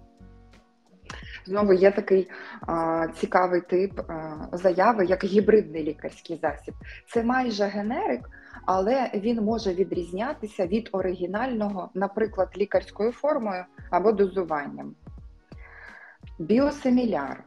Знову 1.47 1.73
є 1.73 1.91
такий 1.91 2.31
а, 2.61 3.07
цікавий 3.15 3.61
тип 3.61 4.01
а, 4.01 4.37
заяви, 4.53 5.05
як 5.05 5.25
гібридний 5.25 5.85
лікарський 5.85 6.39
засіб. 6.43 6.75
Це 7.07 7.23
майже 7.23 7.65
генерик, 7.65 8.29
але 8.71 9.11
він 9.15 9.43
може 9.43 9.75
відрізнятися 9.75 10.67
від 10.67 10.89
оригінального, 10.93 11.91
наприклад, 11.95 12.49
лікарською 12.57 13.13
формою 13.13 13.65
або 13.91 14.13
дозуванням. 14.13 14.95
Біосиміляр 16.39 17.45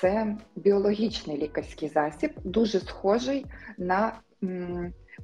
це 0.00 0.36
біологічний 0.56 1.36
лікарський 1.36 1.88
засіб, 1.88 2.32
дуже 2.44 2.80
схожий 2.80 3.46
на 3.78 4.12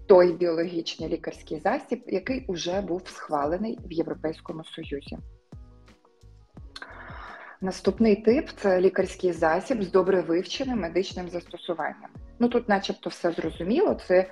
той 0.07 0.33
біологічний 0.33 1.09
лікарський 1.09 1.61
засіб, 1.61 2.03
який 2.07 2.45
вже 2.49 2.81
був 2.81 3.03
схвалений 3.07 3.79
в 3.85 3.93
Європейському 3.93 4.65
Союзі. 4.65 5.19
Наступний 7.61 8.17
тип 8.17 8.49
це 8.57 8.81
лікарський 8.81 9.33
засіб 9.33 9.83
з 9.83 9.91
добре 9.91 10.21
вивченим 10.21 10.81
медичним 10.81 11.29
застосуванням. 11.29 12.11
Ну 12.39 12.49
тут, 12.49 12.69
начебто, 12.69 13.11
все 13.11 13.33
зрозуміло. 13.33 13.95
Це 13.95 14.31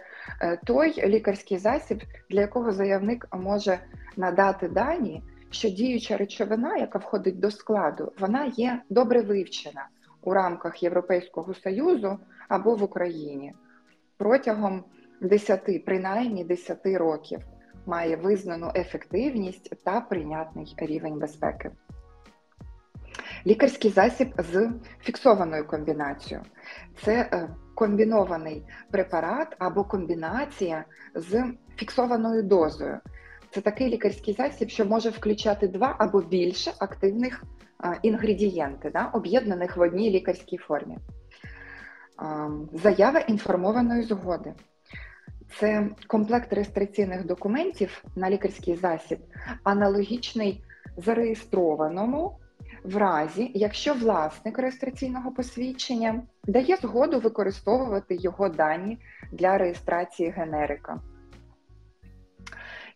той 0.65 1.09
лікарський 1.09 1.59
засіб, 1.59 2.03
для 2.31 2.41
якого 2.41 2.73
заявник 2.73 3.29
може 3.33 3.79
надати 4.17 4.69
дані, 4.69 5.23
що 5.51 5.69
діюча 5.69 6.17
речовина, 6.17 6.77
яка 6.77 6.99
входить 6.99 7.41
до 7.41 7.51
складу, 7.51 8.13
вона 8.19 8.45
є 8.45 8.83
добре 8.91 9.23
вивчена 9.23 9.89
у 10.23 10.33
рамках 10.33 10.83
Європейського 10.83 11.55
Союзу 11.55 12.19
або 12.49 12.75
в 12.75 12.83
Україні 12.83 13.55
протягом 14.17 14.85
10, 15.21 15.85
принаймні 15.85 16.45
10 16.45 16.87
років 16.87 17.41
має 17.87 18.17
визнану 18.17 18.71
ефективність 18.75 19.85
та 19.85 20.01
прийнятний 20.01 20.75
рівень 20.77 21.19
безпеки. 21.19 21.71
Лікарський 23.47 23.91
засіб 23.91 24.29
з 24.39 24.71
фіксованою 25.01 25.67
комбінацією. 25.67 26.45
Це 27.03 27.29
е, 27.33 27.49
комбінований 27.75 28.63
препарат 28.91 29.57
або 29.59 29.85
комбінація 29.85 30.85
з 31.15 31.45
фіксованою 31.77 32.43
дозою. 32.43 32.99
Це 33.51 33.61
такий 33.61 33.89
лікарський 33.89 34.35
засіб, 34.35 34.69
що 34.69 34.85
може 34.85 35.11
включати 35.11 35.69
два 35.69 35.97
або 35.99 36.21
більше 36.21 36.73
активних 36.79 37.45
інгредієнти, 38.03 38.91
да, 38.91 39.05
об'єднаних 39.13 39.77
в 39.77 39.81
одній 39.81 40.11
лікарській 40.11 40.57
формі. 40.57 40.99
Заява 42.73 43.21
інформованої 43.21 44.03
згоди. 44.03 44.55
Це 45.61 45.89
комплект 46.07 46.53
реєстраційних 46.53 47.27
документів 47.27 48.05
на 48.17 48.31
лікарський 48.31 48.77
засіб, 48.77 49.19
аналогічний 49.65 50.65
зареєстрованому 50.97 52.39
в 52.85 52.97
разі, 52.97 53.51
якщо 53.55 53.95
власник 53.95 54.59
реєстраційного 54.59 55.33
посвідчення 55.33 56.23
дає 56.45 56.77
згоду 56.77 57.21
використовувати 57.21 58.17
його 58.17 58.49
дані 58.49 58.99
для 59.33 59.59
реєстрації 59.59 60.31
генерика. 60.31 61.01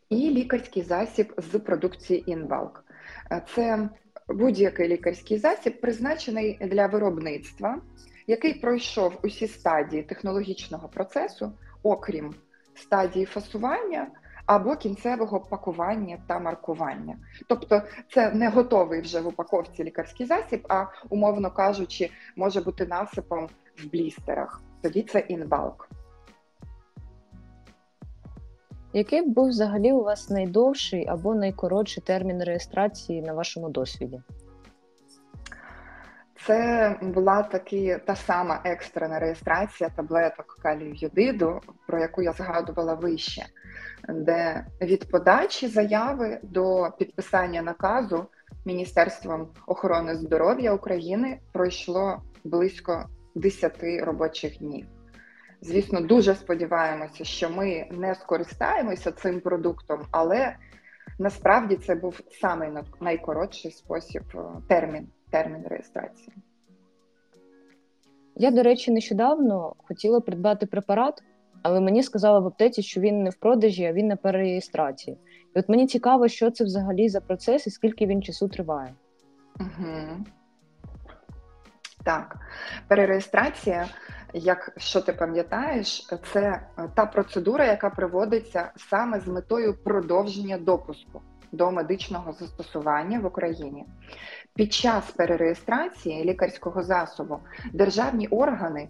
І 0.09 0.17
лікарський 0.31 0.83
засіб 0.83 1.35
з 1.37 1.59
продукції 1.59 2.31
Інвалк. 2.31 2.85
Це 3.55 3.89
будь-який 4.29 4.89
лікарський 4.89 5.39
засіб 5.39 5.81
призначений 5.81 6.59
для 6.61 6.87
виробництва, 6.87 7.81
який 8.27 8.55
пройшов 8.55 9.19
усі 9.23 9.49
стадії 9.49 10.03
технологічного 10.03 10.89
процесу, 10.89 11.53
окрім 11.83 12.35
стадії 12.75 13.25
фасування 13.25 14.07
або 14.49 14.77
кінцевого 14.77 15.41
пакування 15.41 16.19
та 16.27 16.39
маркування. 16.39 17.17
Тобто 17.49 17.83
це 18.15 18.31
не 18.31 18.49
готовий 18.49 19.01
вже 19.01 19.21
в 19.21 19.27
упаковці 19.27 19.85
лікарський 19.85 20.27
засіб, 20.27 20.67
а 20.69 20.85
умовно 21.09 21.51
кажучи, 21.51 22.11
може 22.37 22.61
бути 22.61 22.87
насипом 22.87 23.49
в 23.79 23.91
блістерах. 23.91 24.63
Тоді 24.83 25.03
це 25.03 25.19
інбалк. 25.19 25.89
Який 28.93 29.23
був 29.23 29.49
взагалі 29.49 29.93
у 29.93 30.03
вас 30.03 30.31
найдовший 30.31 31.07
або 31.07 31.35
найкоротший 31.35 32.03
термін 32.03 32.45
реєстрації 32.45 33.23
на 33.23 33.33
вашому 33.33 33.69
досвіді? 33.69 34.21
Це 36.47 36.97
була 37.03 37.43
таки 37.43 38.01
та 38.07 38.17
сама 38.17 38.61
екстрена 38.65 39.19
реєстрація 39.19 39.91
таблеток 39.91 40.59
калію 40.63 40.95
йодиду, 40.95 41.61
про 41.87 42.01
яку 42.01 42.23
я 42.23 42.33
згадувала 42.33 42.95
вище, 42.95 43.47
де 44.09 44.67
від 44.81 45.11
подачі 45.11 45.69
заяви 45.69 46.41
до 46.43 46.89
підписання 46.99 47.63
наказу 47.63 48.27
Міністерством 48.65 49.49
охорони 49.67 50.15
здоров'я 50.15 50.75
України 50.75 51.39
пройшло 51.53 52.23
близько 52.45 53.05
10 53.35 53.85
робочих 54.03 54.59
днів. 54.59 54.87
Звісно, 55.61 56.01
дуже 56.01 56.35
сподіваємося, 56.35 57.25
що 57.25 57.51
ми 57.51 57.89
не 57.91 58.15
скористаємося 58.15 59.13
цим 59.13 59.41
продуктом, 59.41 60.01
але 60.11 60.57
насправді 61.19 61.77
це 61.77 61.95
був 61.95 62.21
самий 62.41 62.71
найкоротший 63.01 63.71
спосіб 63.71 64.23
е, 64.35 64.39
термін, 64.69 65.09
термін 65.31 65.65
реєстрації. 65.67 66.33
Я, 68.37 68.51
до 68.51 68.63
речі, 68.63 68.91
нещодавно 68.91 69.75
хотіла 69.79 70.21
придбати 70.21 70.67
препарат, 70.67 71.23
але 71.63 71.81
мені 71.81 72.03
сказали 72.03 72.41
в 72.41 72.47
аптеці, 72.47 72.83
що 72.83 73.01
він 73.01 73.23
не 73.23 73.31
в 73.31 73.35
продажі, 73.35 73.85
а 73.85 73.93
він 73.93 74.07
на 74.07 74.17
перереєстрації. 74.17 75.19
І 75.57 75.59
от 75.59 75.69
мені 75.69 75.87
цікаво, 75.87 76.29
що 76.29 76.51
це 76.51 76.65
взагалі 76.65 77.09
за 77.09 77.21
процес 77.21 77.67
і 77.67 77.71
скільки 77.71 78.07
він 78.07 78.23
часу 78.23 78.49
триває. 78.49 78.95
Угу. 79.61 80.25
Так, 82.05 82.37
перереєстрація, 82.89 83.87
як 84.33 84.73
що 84.77 85.01
ти 85.01 85.13
пам'ятаєш, 85.13 86.09
це 86.33 86.41
е, 86.41 86.89
та 86.95 87.07
процедура, 87.07 87.65
яка 87.65 87.91
проводиться 87.91 88.73
саме 88.77 89.21
з 89.21 89.29
метою 89.29 89.75
продовження 89.85 90.59
допуску 90.59 91.23
до 91.53 91.71
медичного 91.71 92.33
застосування 92.33 93.21
в 93.21 93.27
Україні. 93.27 93.85
Під 94.55 94.73
час 94.73 95.11
перереєстрації 95.11 96.25
лікарського 96.25 96.83
засобу 96.83 97.39
державні 97.73 98.29
органи 98.29 98.89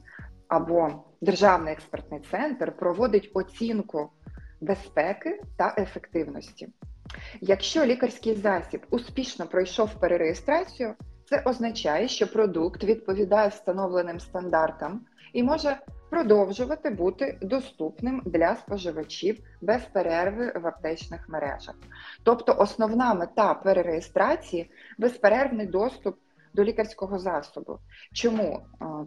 або 0.48 1.04
Державний 1.20 1.72
експертний 1.72 2.20
центр 2.30 2.76
проводить 2.76 3.30
оцінку 3.34 4.10
безпеки 4.60 5.40
та 5.56 5.74
ефективності. 5.78 6.68
Якщо 7.40 7.84
лікарський 7.84 8.34
засіб 8.34 8.86
успішно 8.90 9.46
пройшов 9.46 9.94
перереєстрацію, 9.94 10.94
це 11.24 11.42
означає, 11.44 12.08
що 12.08 12.32
продукт 12.32 12.84
відповідає 12.84 13.48
встановленим 13.48 14.20
стандартам 14.20 15.00
і 15.32 15.42
може 15.42 15.78
продовжувати 16.10 16.90
бути 16.90 17.38
доступним 17.42 18.22
для 18.24 18.56
споживачів 18.56 19.38
без 19.60 19.82
перерви 19.82 20.52
в 20.56 20.66
аптечних 20.66 21.28
мережах. 21.28 21.74
Тобто, 22.22 22.54
основна 22.58 23.14
мета 23.14 23.54
перереєстрації 23.54 24.70
безперервний 24.98 25.66
доступ 25.66 26.16
до 26.54 26.64
лікарського 26.64 27.18
засобу. 27.18 27.78
Чому? 28.12 28.60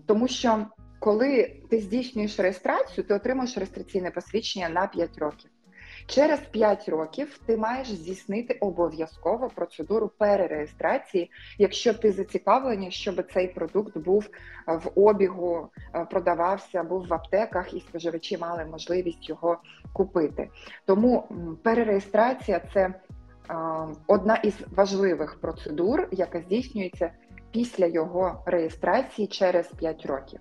Тому 0.05 0.27
що 0.27 0.65
коли 1.01 1.55
ти 1.69 1.79
здійснюєш 1.79 2.39
реєстрацію, 2.39 3.07
ти 3.07 3.13
отримуєш 3.13 3.57
реєстраційне 3.57 4.11
посвідчення 4.11 4.69
на 4.69 4.87
5 4.87 5.17
років. 5.17 5.49
Через 6.05 6.39
5 6.39 6.89
років 6.89 7.39
ти 7.45 7.57
маєш 7.57 7.91
здійснити 7.91 8.57
обов'язково 8.59 9.49
процедуру 9.55 10.11
перереєстрації, 10.17 11.31
якщо 11.57 11.93
ти 11.93 12.11
зацікавлені, 12.11 12.91
щоб 12.91 13.31
цей 13.33 13.47
продукт 13.47 13.97
був 13.97 14.29
в 14.67 14.91
обігу, 14.95 15.69
е, 15.95 16.05
продавався, 16.05 16.83
був 16.83 17.07
в 17.07 17.13
аптеках, 17.13 17.73
і 17.73 17.79
споживачі 17.79 18.37
мали 18.37 18.65
можливість 18.65 19.29
його 19.29 19.57
купити. 19.93 20.49
Тому 20.85 21.27
перереєстрація 21.63 22.61
це 22.73 22.93
одна 24.07 24.35
із 24.35 24.55
важливих 24.75 25.39
процедур, 25.41 26.07
яка 26.11 26.41
здійснюється 26.41 27.11
після 27.51 27.85
його 27.85 28.43
реєстрації 28.45 29.27
через 29.27 29.67
5 29.67 30.05
років. 30.05 30.39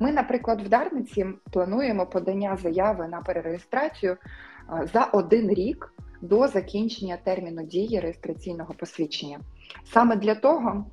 Ми, 0.00 0.12
наприклад, 0.12 0.62
в 0.62 0.68
Дарниці 0.68 1.26
плануємо 1.52 2.06
подання 2.06 2.56
заяви 2.56 3.08
на 3.08 3.20
перереєстрацію 3.20 4.16
за 4.92 5.04
один 5.04 5.50
рік 5.50 5.92
до 6.20 6.48
закінчення 6.48 7.18
терміну 7.24 7.62
дії 7.62 8.00
реєстраційного 8.00 8.74
посвідчення. 8.74 9.40
Саме 9.84 10.16
для 10.16 10.34
того, 10.34 10.86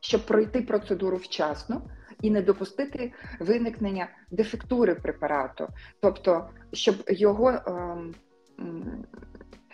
щоб 0.00 0.26
пройти 0.26 0.62
процедуру 0.62 1.16
вчасно 1.16 1.82
і 2.20 2.30
не 2.30 2.42
допустити 2.42 3.12
виникнення 3.40 4.08
дефектури 4.30 4.94
препарату, 4.94 5.68
тобто, 6.00 6.48
щоб 6.72 6.94
його 7.08 7.50
ем, 7.50 8.14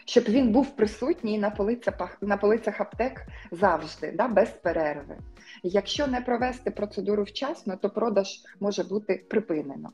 щоб 0.08 0.24
він 0.24 0.52
був 0.52 0.76
присутній 0.76 1.38
на 1.38 1.50
полицях 1.50 2.18
на 2.20 2.36
полицях 2.36 2.80
аптек 2.80 3.26
завжди, 3.50 4.12
да, 4.12 4.28
без 4.28 4.48
перерви. 4.48 5.18
Якщо 5.62 6.06
не 6.06 6.20
провести 6.20 6.70
процедуру 6.70 7.22
вчасно, 7.22 7.76
то 7.76 7.90
продаж 7.90 8.28
може 8.60 8.82
бути 8.82 9.24
припинено. 9.30 9.90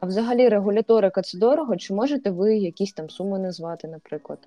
А 0.00 0.06
взагалі 0.06 0.48
регуляторика 0.48 1.22
це 1.22 1.38
дорого? 1.38 1.76
Чи 1.76 1.94
можете 1.94 2.30
ви 2.30 2.56
якісь 2.56 2.92
там 2.92 3.10
суми 3.10 3.38
назвати, 3.38 3.88
наприклад? 3.88 4.38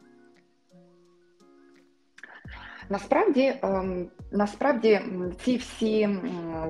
Насправді, 2.90 3.54
ем, 3.62 4.10
насправді, 4.32 5.02
ці 5.44 5.58
всі 5.58 6.10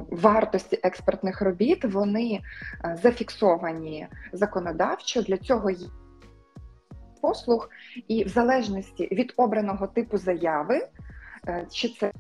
вартості 0.10 0.80
експертних 0.84 1.42
робіт 1.42 1.86
вони 1.86 2.40
е, 2.86 2.98
зафіксовані 3.04 4.08
законодавчо. 4.34 5.22
Для 5.22 5.38
цього 5.38 5.70
є 5.70 5.88
послуг, 7.22 7.70
і 8.08 8.24
в 8.24 8.28
залежності 8.28 9.08
від 9.12 9.34
обраного 9.38 9.88
типу 9.88 10.18
заяви, 10.18 10.88
е, 11.48 11.68
чи 11.72 11.90
це 11.90 12.12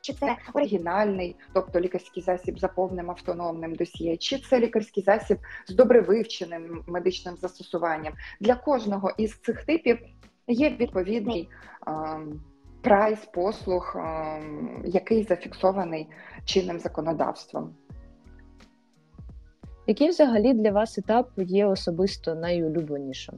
чи 0.00 0.14
це 0.14 0.36
оригінальний, 0.54 1.36
тобто 1.52 1.80
лікарський 1.80 2.22
засіб 2.22 2.58
за 2.58 2.68
повним 2.68 3.10
автономним 3.10 3.74
досьє, 3.74 4.16
чи 4.16 4.38
це 4.38 4.60
лікарський 4.60 5.02
засіб 5.02 5.38
з 5.66 5.74
добре 5.74 6.00
вивченим 6.00 6.84
медичним 6.86 7.36
застосуванням. 7.36 8.12
Для 8.40 8.54
кожного 8.54 9.12
із 9.16 9.34
цих 9.38 9.64
типів 9.64 9.98
є 10.46 10.70
відповідний 10.70 11.48
е, 11.86 11.92
прайс 12.82 13.18
послуг, 13.24 13.96
е, 13.96 14.42
який 14.84 15.22
зафіксований 15.22 16.08
чинним 16.44 16.78
законодавством. 16.78 17.74
Який 19.88 20.08
взагалі 20.08 20.54
для 20.54 20.70
вас 20.70 20.98
етап 20.98 21.30
є 21.36 21.66
особисто 21.66 22.34
найулюбленішим? 22.34 23.34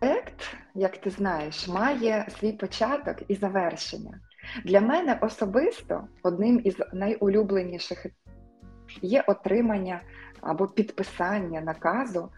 Проект, 0.00 0.56
як 0.74 0.98
ти 0.98 1.10
знаєш, 1.10 1.68
має 1.68 2.26
свій 2.38 2.52
початок 2.52 3.16
і 3.28 3.34
завершення. 3.34 4.20
Для 4.64 4.80
мене 4.80 5.18
особисто 5.22 6.04
одним 6.22 6.60
із 6.64 6.76
найулюбленіших 6.92 8.06
є 9.02 9.24
отримання 9.26 10.00
або 10.40 10.66
підписання 10.66 11.60
наказу 11.60 12.28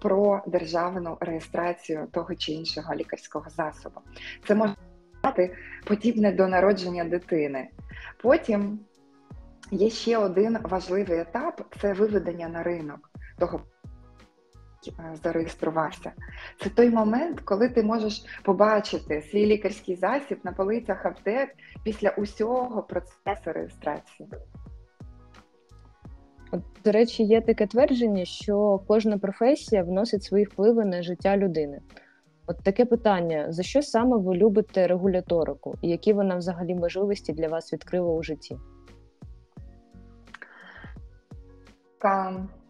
про 0.00 0.42
державну 0.46 1.16
реєстрацію 1.20 2.08
того 2.12 2.34
чи 2.34 2.52
іншого 2.52 2.94
лікарського 2.94 3.50
засобу. 3.50 4.00
Це 4.46 4.54
може 4.54 4.74
подібне 5.84 6.32
до 6.32 6.48
народження 6.48 7.04
дитини. 7.04 7.68
Потім 8.22 8.78
є 9.70 9.90
ще 9.90 10.18
один 10.18 10.58
важливий 10.62 11.20
етап 11.20 11.74
це 11.80 11.92
виведення 11.92 12.48
на 12.48 12.62
ринок 12.62 13.10
того. 13.38 13.60
Е, 14.88 15.16
зареєструвався. 15.22 16.12
Це 16.62 16.70
той 16.70 16.90
момент, 16.90 17.40
коли 17.40 17.68
ти 17.68 17.82
можеш 17.82 18.24
побачити 18.42 19.22
свій 19.22 19.46
лікарський 19.46 19.96
засіб 19.96 20.38
на 20.44 20.52
полицях 20.52 21.06
аптек 21.06 21.50
після 21.84 22.10
усього 22.10 22.82
процесу 22.82 23.52
реєстрації. 23.52 24.28
До 26.84 26.92
речі, 26.92 27.22
є 27.22 27.40
таке 27.40 27.66
твердження, 27.66 28.24
що 28.24 28.80
кожна 28.88 29.18
професія 29.18 29.82
вносить 29.82 30.24
свої 30.24 30.44
впливи 30.44 30.84
на 30.84 31.02
життя 31.02 31.36
людини. 31.36 31.80
От 32.50 32.62
таке 32.62 32.84
питання: 32.84 33.52
за 33.52 33.62
що 33.62 33.82
саме 33.82 34.16
ви 34.16 34.34
любите 34.34 34.86
регуляторику, 34.86 35.78
і 35.82 35.88
які 35.88 36.12
вона 36.12 36.36
взагалі 36.36 36.74
можливості 36.74 37.32
для 37.32 37.48
вас 37.48 37.72
відкрила 37.72 38.12
у 38.12 38.22
житті? 38.22 38.56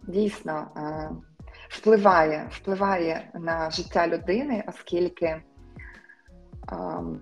Дійсно, 0.06 0.66
е, 0.76 1.10
впливає, 1.68 2.48
впливає 2.50 3.30
на 3.34 3.70
життя 3.70 4.06
людини, 4.06 4.64
оскільки 4.68 5.42
ем, 6.72 7.20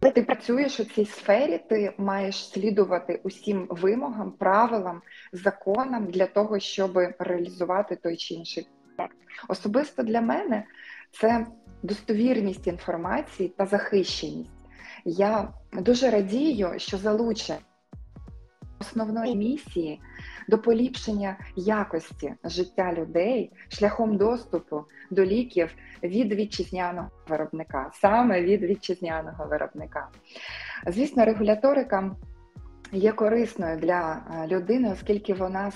коли 0.00 0.12
ти 0.12 0.22
працюєш 0.22 0.80
у 0.80 0.84
цій 0.84 1.04
сфері, 1.04 1.58
ти 1.68 1.92
маєш 1.98 2.50
слідувати 2.50 3.20
усім 3.22 3.66
вимогам, 3.70 4.32
правилам, 4.32 5.02
законам 5.32 6.06
для 6.06 6.26
того, 6.26 6.58
щоб 6.58 6.98
реалізувати 7.18 7.96
той 7.96 8.16
чи 8.16 8.34
інший 8.34 8.68
проект. 8.96 9.16
Особисто 9.48 10.02
для 10.02 10.20
мене 10.20 10.64
це 11.10 11.46
достовірність 11.82 12.66
інформації 12.66 13.48
та 13.48 13.66
захищеність. 13.66 14.50
Я 15.04 15.48
дуже 15.72 16.10
радію, 16.10 16.74
що 16.76 16.98
залучення 16.98 17.58
основної 18.80 19.36
місії 19.36 20.00
до 20.48 20.58
поліпшення 20.58 21.36
якості 21.56 22.34
життя 22.44 22.92
людей 22.92 23.52
шляхом 23.68 24.16
доступу 24.16 24.84
до 25.10 25.24
ліків 25.24 25.74
від 26.02 26.32
вітчизняного 26.32 27.10
виробника, 27.28 27.90
саме 27.94 28.42
від 28.42 28.62
вітчизняного 28.62 29.46
виробника. 29.46 30.08
Звісно, 30.86 31.24
регуляторика 31.24 32.16
є 32.92 33.12
корисною 33.12 33.78
для 33.78 34.22
е, 34.34 34.46
людини, 34.46 34.90
оскільки 34.92 35.34
вона 35.34 35.72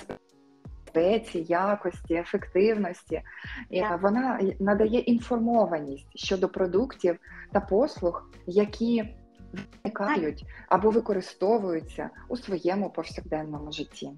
безпеці, 0.95 1.47
якості, 1.49 2.15
ефективності, 2.15 3.23
і 3.71 3.83
вона 4.03 4.41
надає 4.61 5.01
інформованість 5.01 6.19
щодо 6.19 6.49
продуктів 6.49 7.19
та 7.53 7.61
послуг, 7.61 8.31
які 8.47 9.15
виникають 9.85 10.45
або 10.69 10.91
використовуються 10.91 12.11
у 12.29 12.37
своєму 12.37 12.91
повсякденному 12.91 13.73
житті. 13.73 14.11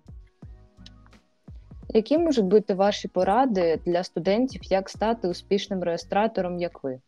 Які 1.88 2.18
можуть 2.18 2.44
бути 2.44 2.74
ваші 2.74 3.08
поради 3.08 3.80
для 3.86 4.04
студентів, 4.04 4.60
як 4.64 4.88
стати 4.88 5.28
успішним 5.28 5.82
реєстратором, 5.82 6.58
як 6.58 6.84
ви? 6.84 7.00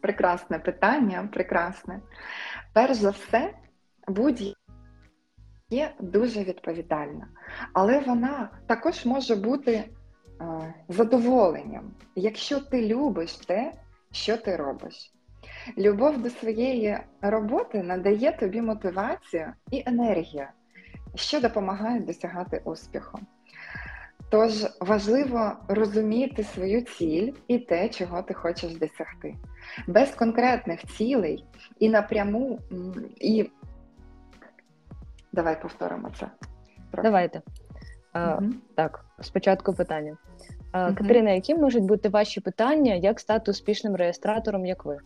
Прекрасне 0.00 0.58
питання, 0.58 1.28
прекрасне. 1.32 2.00
Перш 2.72 2.96
за 2.96 3.10
все, 3.10 3.54
будь 4.08 4.56
є 5.70 5.94
дуже 6.00 6.44
відповідальна, 6.44 7.28
але 7.72 8.00
вона 8.00 8.50
також 8.66 9.06
може 9.06 9.36
бути 9.36 9.72
е, 9.72 9.88
задоволенням, 10.88 11.90
якщо 12.16 12.60
ти 12.60 12.86
любиш 12.86 13.36
те, 13.36 13.72
що 14.12 14.36
ти 14.36 14.56
робиш. 14.56 15.12
Любов 15.78 16.22
до 16.22 16.30
своєї 16.30 16.98
роботи 17.20 17.82
надає 17.82 18.32
тобі 18.32 18.62
мотивацію 18.62 19.52
і 19.70 19.82
енергію, 19.86 20.46
що 21.14 21.40
допомагає 21.40 22.00
досягати 22.00 22.62
успіху. 22.64 23.18
Тож 24.30 24.52
важливо 24.80 25.52
розуміти 25.68 26.44
свою 26.44 26.82
ціль 26.82 27.32
і 27.48 27.58
те, 27.58 27.88
чого 27.88 28.22
ти 28.22 28.34
хочеш 28.34 28.74
досягти. 28.74 29.34
Без 29.86 30.10
конкретних 30.10 30.86
цілей 30.86 31.44
і 31.78 31.88
напряму, 31.88 32.58
і 33.20 33.50
давай 35.32 35.62
повторимо 35.62 36.10
це. 36.18 36.30
Трохи. 36.90 37.02
Давайте. 37.02 37.42
А, 38.12 38.34
угу. 38.34 38.50
Так, 38.74 39.04
спочатку 39.20 39.74
питання. 39.74 40.16
А, 40.72 40.86
угу. 40.86 40.96
Катерина, 40.96 41.30
які 41.30 41.54
можуть 41.54 41.84
бути 41.84 42.08
ваші 42.08 42.40
питання, 42.40 42.94
як 42.94 43.20
стати 43.20 43.50
успішним 43.50 43.96
реєстратором, 43.96 44.66
як 44.66 44.84
ви? 44.84 44.98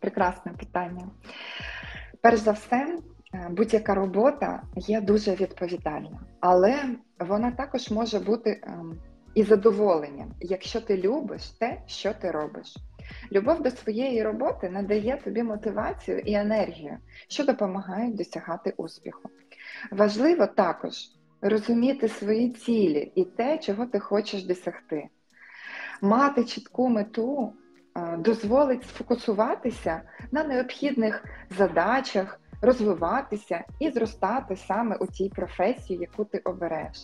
Прекрасне 0.00 0.52
питання. 0.52 1.08
Перш 2.20 2.38
за 2.38 2.52
все, 2.52 2.98
е, 3.34 3.48
будь-яка 3.50 3.94
робота 3.94 4.62
є 4.76 5.00
дуже 5.00 5.34
відповідальна, 5.34 6.20
але 6.40 6.76
вона 7.18 7.50
також 7.50 7.90
може 7.90 8.18
бути 8.18 8.60
ем, 8.62 8.98
і 9.34 9.42
задоволенням, 9.42 10.32
якщо 10.40 10.80
ти 10.80 10.96
любиш 10.96 11.50
те, 11.50 11.82
що 11.86 12.12
ти 12.14 12.30
робиш. 12.30 12.76
Любов 13.32 13.62
до 13.62 13.70
своєї 13.70 14.22
роботи 14.22 14.70
надає 14.70 15.20
тобі 15.24 15.42
мотивацію 15.42 16.18
і 16.18 16.34
енергію, 16.34 16.98
що 17.28 17.44
допомагають 17.44 18.16
досягати 18.16 18.74
успіху. 18.76 19.30
Важливо 19.90 20.46
також 20.46 20.94
розуміти 21.40 22.08
свої 22.08 22.50
цілі 22.50 23.12
і 23.14 23.24
те, 23.24 23.58
чого 23.58 23.86
ти 23.86 23.98
хочеш 23.98 24.44
досягти. 24.44 25.08
Мати 26.02 26.44
чітку 26.44 26.88
мету 26.88 27.52
Е, 27.96 28.16
дозволить 28.16 28.84
сфокусуватися 28.84 30.02
на 30.32 30.44
необхідних 30.44 31.24
задачах, 31.50 32.40
розвиватися 32.62 33.64
і 33.78 33.90
зростати 33.90 34.56
саме 34.56 34.96
у 34.96 35.06
тій 35.06 35.28
професії, 35.28 35.98
яку 35.98 36.24
ти 36.24 36.38
обереш. 36.38 36.96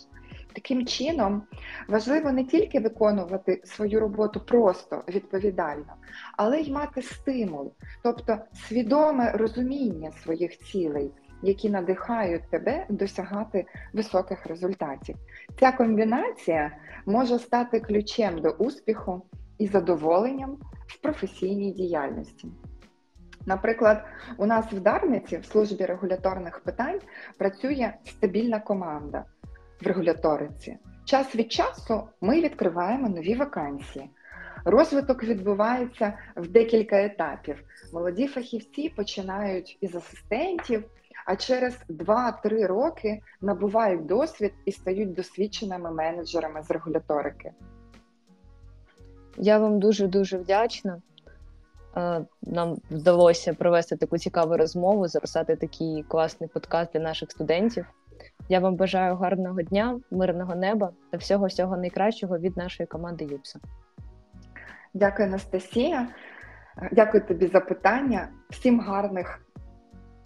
Таким 0.57 0.85
чином, 0.85 1.43
важливо 1.87 2.31
не 2.31 2.43
тільки 2.43 2.79
виконувати 2.79 3.61
свою 3.63 3.99
роботу 3.99 4.39
просто 4.39 5.03
відповідально, 5.07 5.93
але 6.37 6.59
й 6.59 6.71
мати 6.71 7.01
стимул, 7.01 7.73
тобто 8.03 8.37
свідоме 8.53 9.31
розуміння 9.31 10.11
своїх 10.11 10.57
цілей, 10.57 11.11
які 11.43 11.69
надихають 11.69 12.49
тебе 12.49 12.85
досягати 12.89 13.65
високих 13.93 14.45
результатів. 14.45 15.15
Ця 15.59 15.71
комбінація 15.71 16.77
може 17.05 17.39
стати 17.39 17.79
ключем 17.79 18.41
до 18.41 18.49
успіху 18.49 19.25
і 19.57 19.67
задоволенням 19.67 20.57
в 20.87 21.01
професійній 21.01 21.71
діяльності. 21.71 22.47
Наприклад, 23.45 24.05
у 24.37 24.45
нас 24.45 24.73
в 24.73 24.79
Дарниці 24.79 25.37
в 25.37 25.45
службі 25.45 25.85
регуляторних 25.85 26.59
питань 26.59 26.99
працює 27.37 27.93
стабільна 28.05 28.59
команда 28.59 29.25
в 29.81 29.87
регуляториці. 29.87 30.77
Час 31.05 31.35
від 31.35 31.51
часу 31.51 32.09
ми 32.21 32.41
відкриваємо 32.41 33.09
нові 33.09 33.35
вакансії. 33.35 34.09
Розвиток 34.65 35.23
відбувається 35.23 36.13
в 36.35 36.47
декілька 36.47 37.03
етапів. 37.03 37.63
Молоді 37.93 38.27
фахівці 38.27 38.89
починають 38.89 39.77
із 39.81 39.95
асистентів, 39.95 40.83
а 41.25 41.35
через 41.35 41.77
2-3 41.89 42.67
роки 42.67 43.21
набувають 43.41 44.05
досвід 44.05 44.53
і 44.65 44.71
стають 44.71 45.13
досвідченими 45.13 45.91
менеджерами 45.91 46.63
з 46.63 46.71
регуляторики. 46.71 47.51
Я 49.37 49.59
вам 49.59 49.79
дуже 49.79 50.07
дуже 50.07 50.37
вдячна. 50.37 51.01
Е, 51.97 52.25
нам 52.41 52.77
вдалося 52.91 53.53
провести 53.53 53.95
таку 53.95 54.17
цікаву 54.17 54.57
розмову, 54.57 55.07
записати 55.07 55.55
такий 55.55 56.03
класний 56.03 56.49
подкаст 56.53 56.93
для 56.93 56.99
наших 56.99 57.31
студентів. 57.31 57.85
Я 58.49 58.59
вам 58.59 58.75
бажаю 58.75 59.15
гарного 59.15 59.61
дня, 59.61 59.99
мирного 60.11 60.55
неба 60.55 60.91
та 61.11 61.17
всього 61.17 61.47
всього 61.47 61.77
найкращого 61.77 62.37
від 62.39 62.57
нашої 62.57 62.87
команди 62.87 63.25
ЮПСа. 63.25 63.59
Дякую, 64.93 65.27
Анастасія. 65.27 66.07
Дякую 66.91 67.25
тобі 67.25 67.47
за 67.47 67.59
питання. 67.59 68.29
Всім 68.49 68.79
гарних 68.79 69.41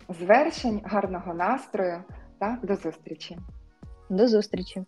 звершень, 0.10 0.82
гарного 0.84 1.34
настрою 1.34 2.04
та 2.40 2.58
до 2.64 2.76
зустрічі. 2.76 3.38
До 4.10 4.28
зустрічі. 4.28 4.84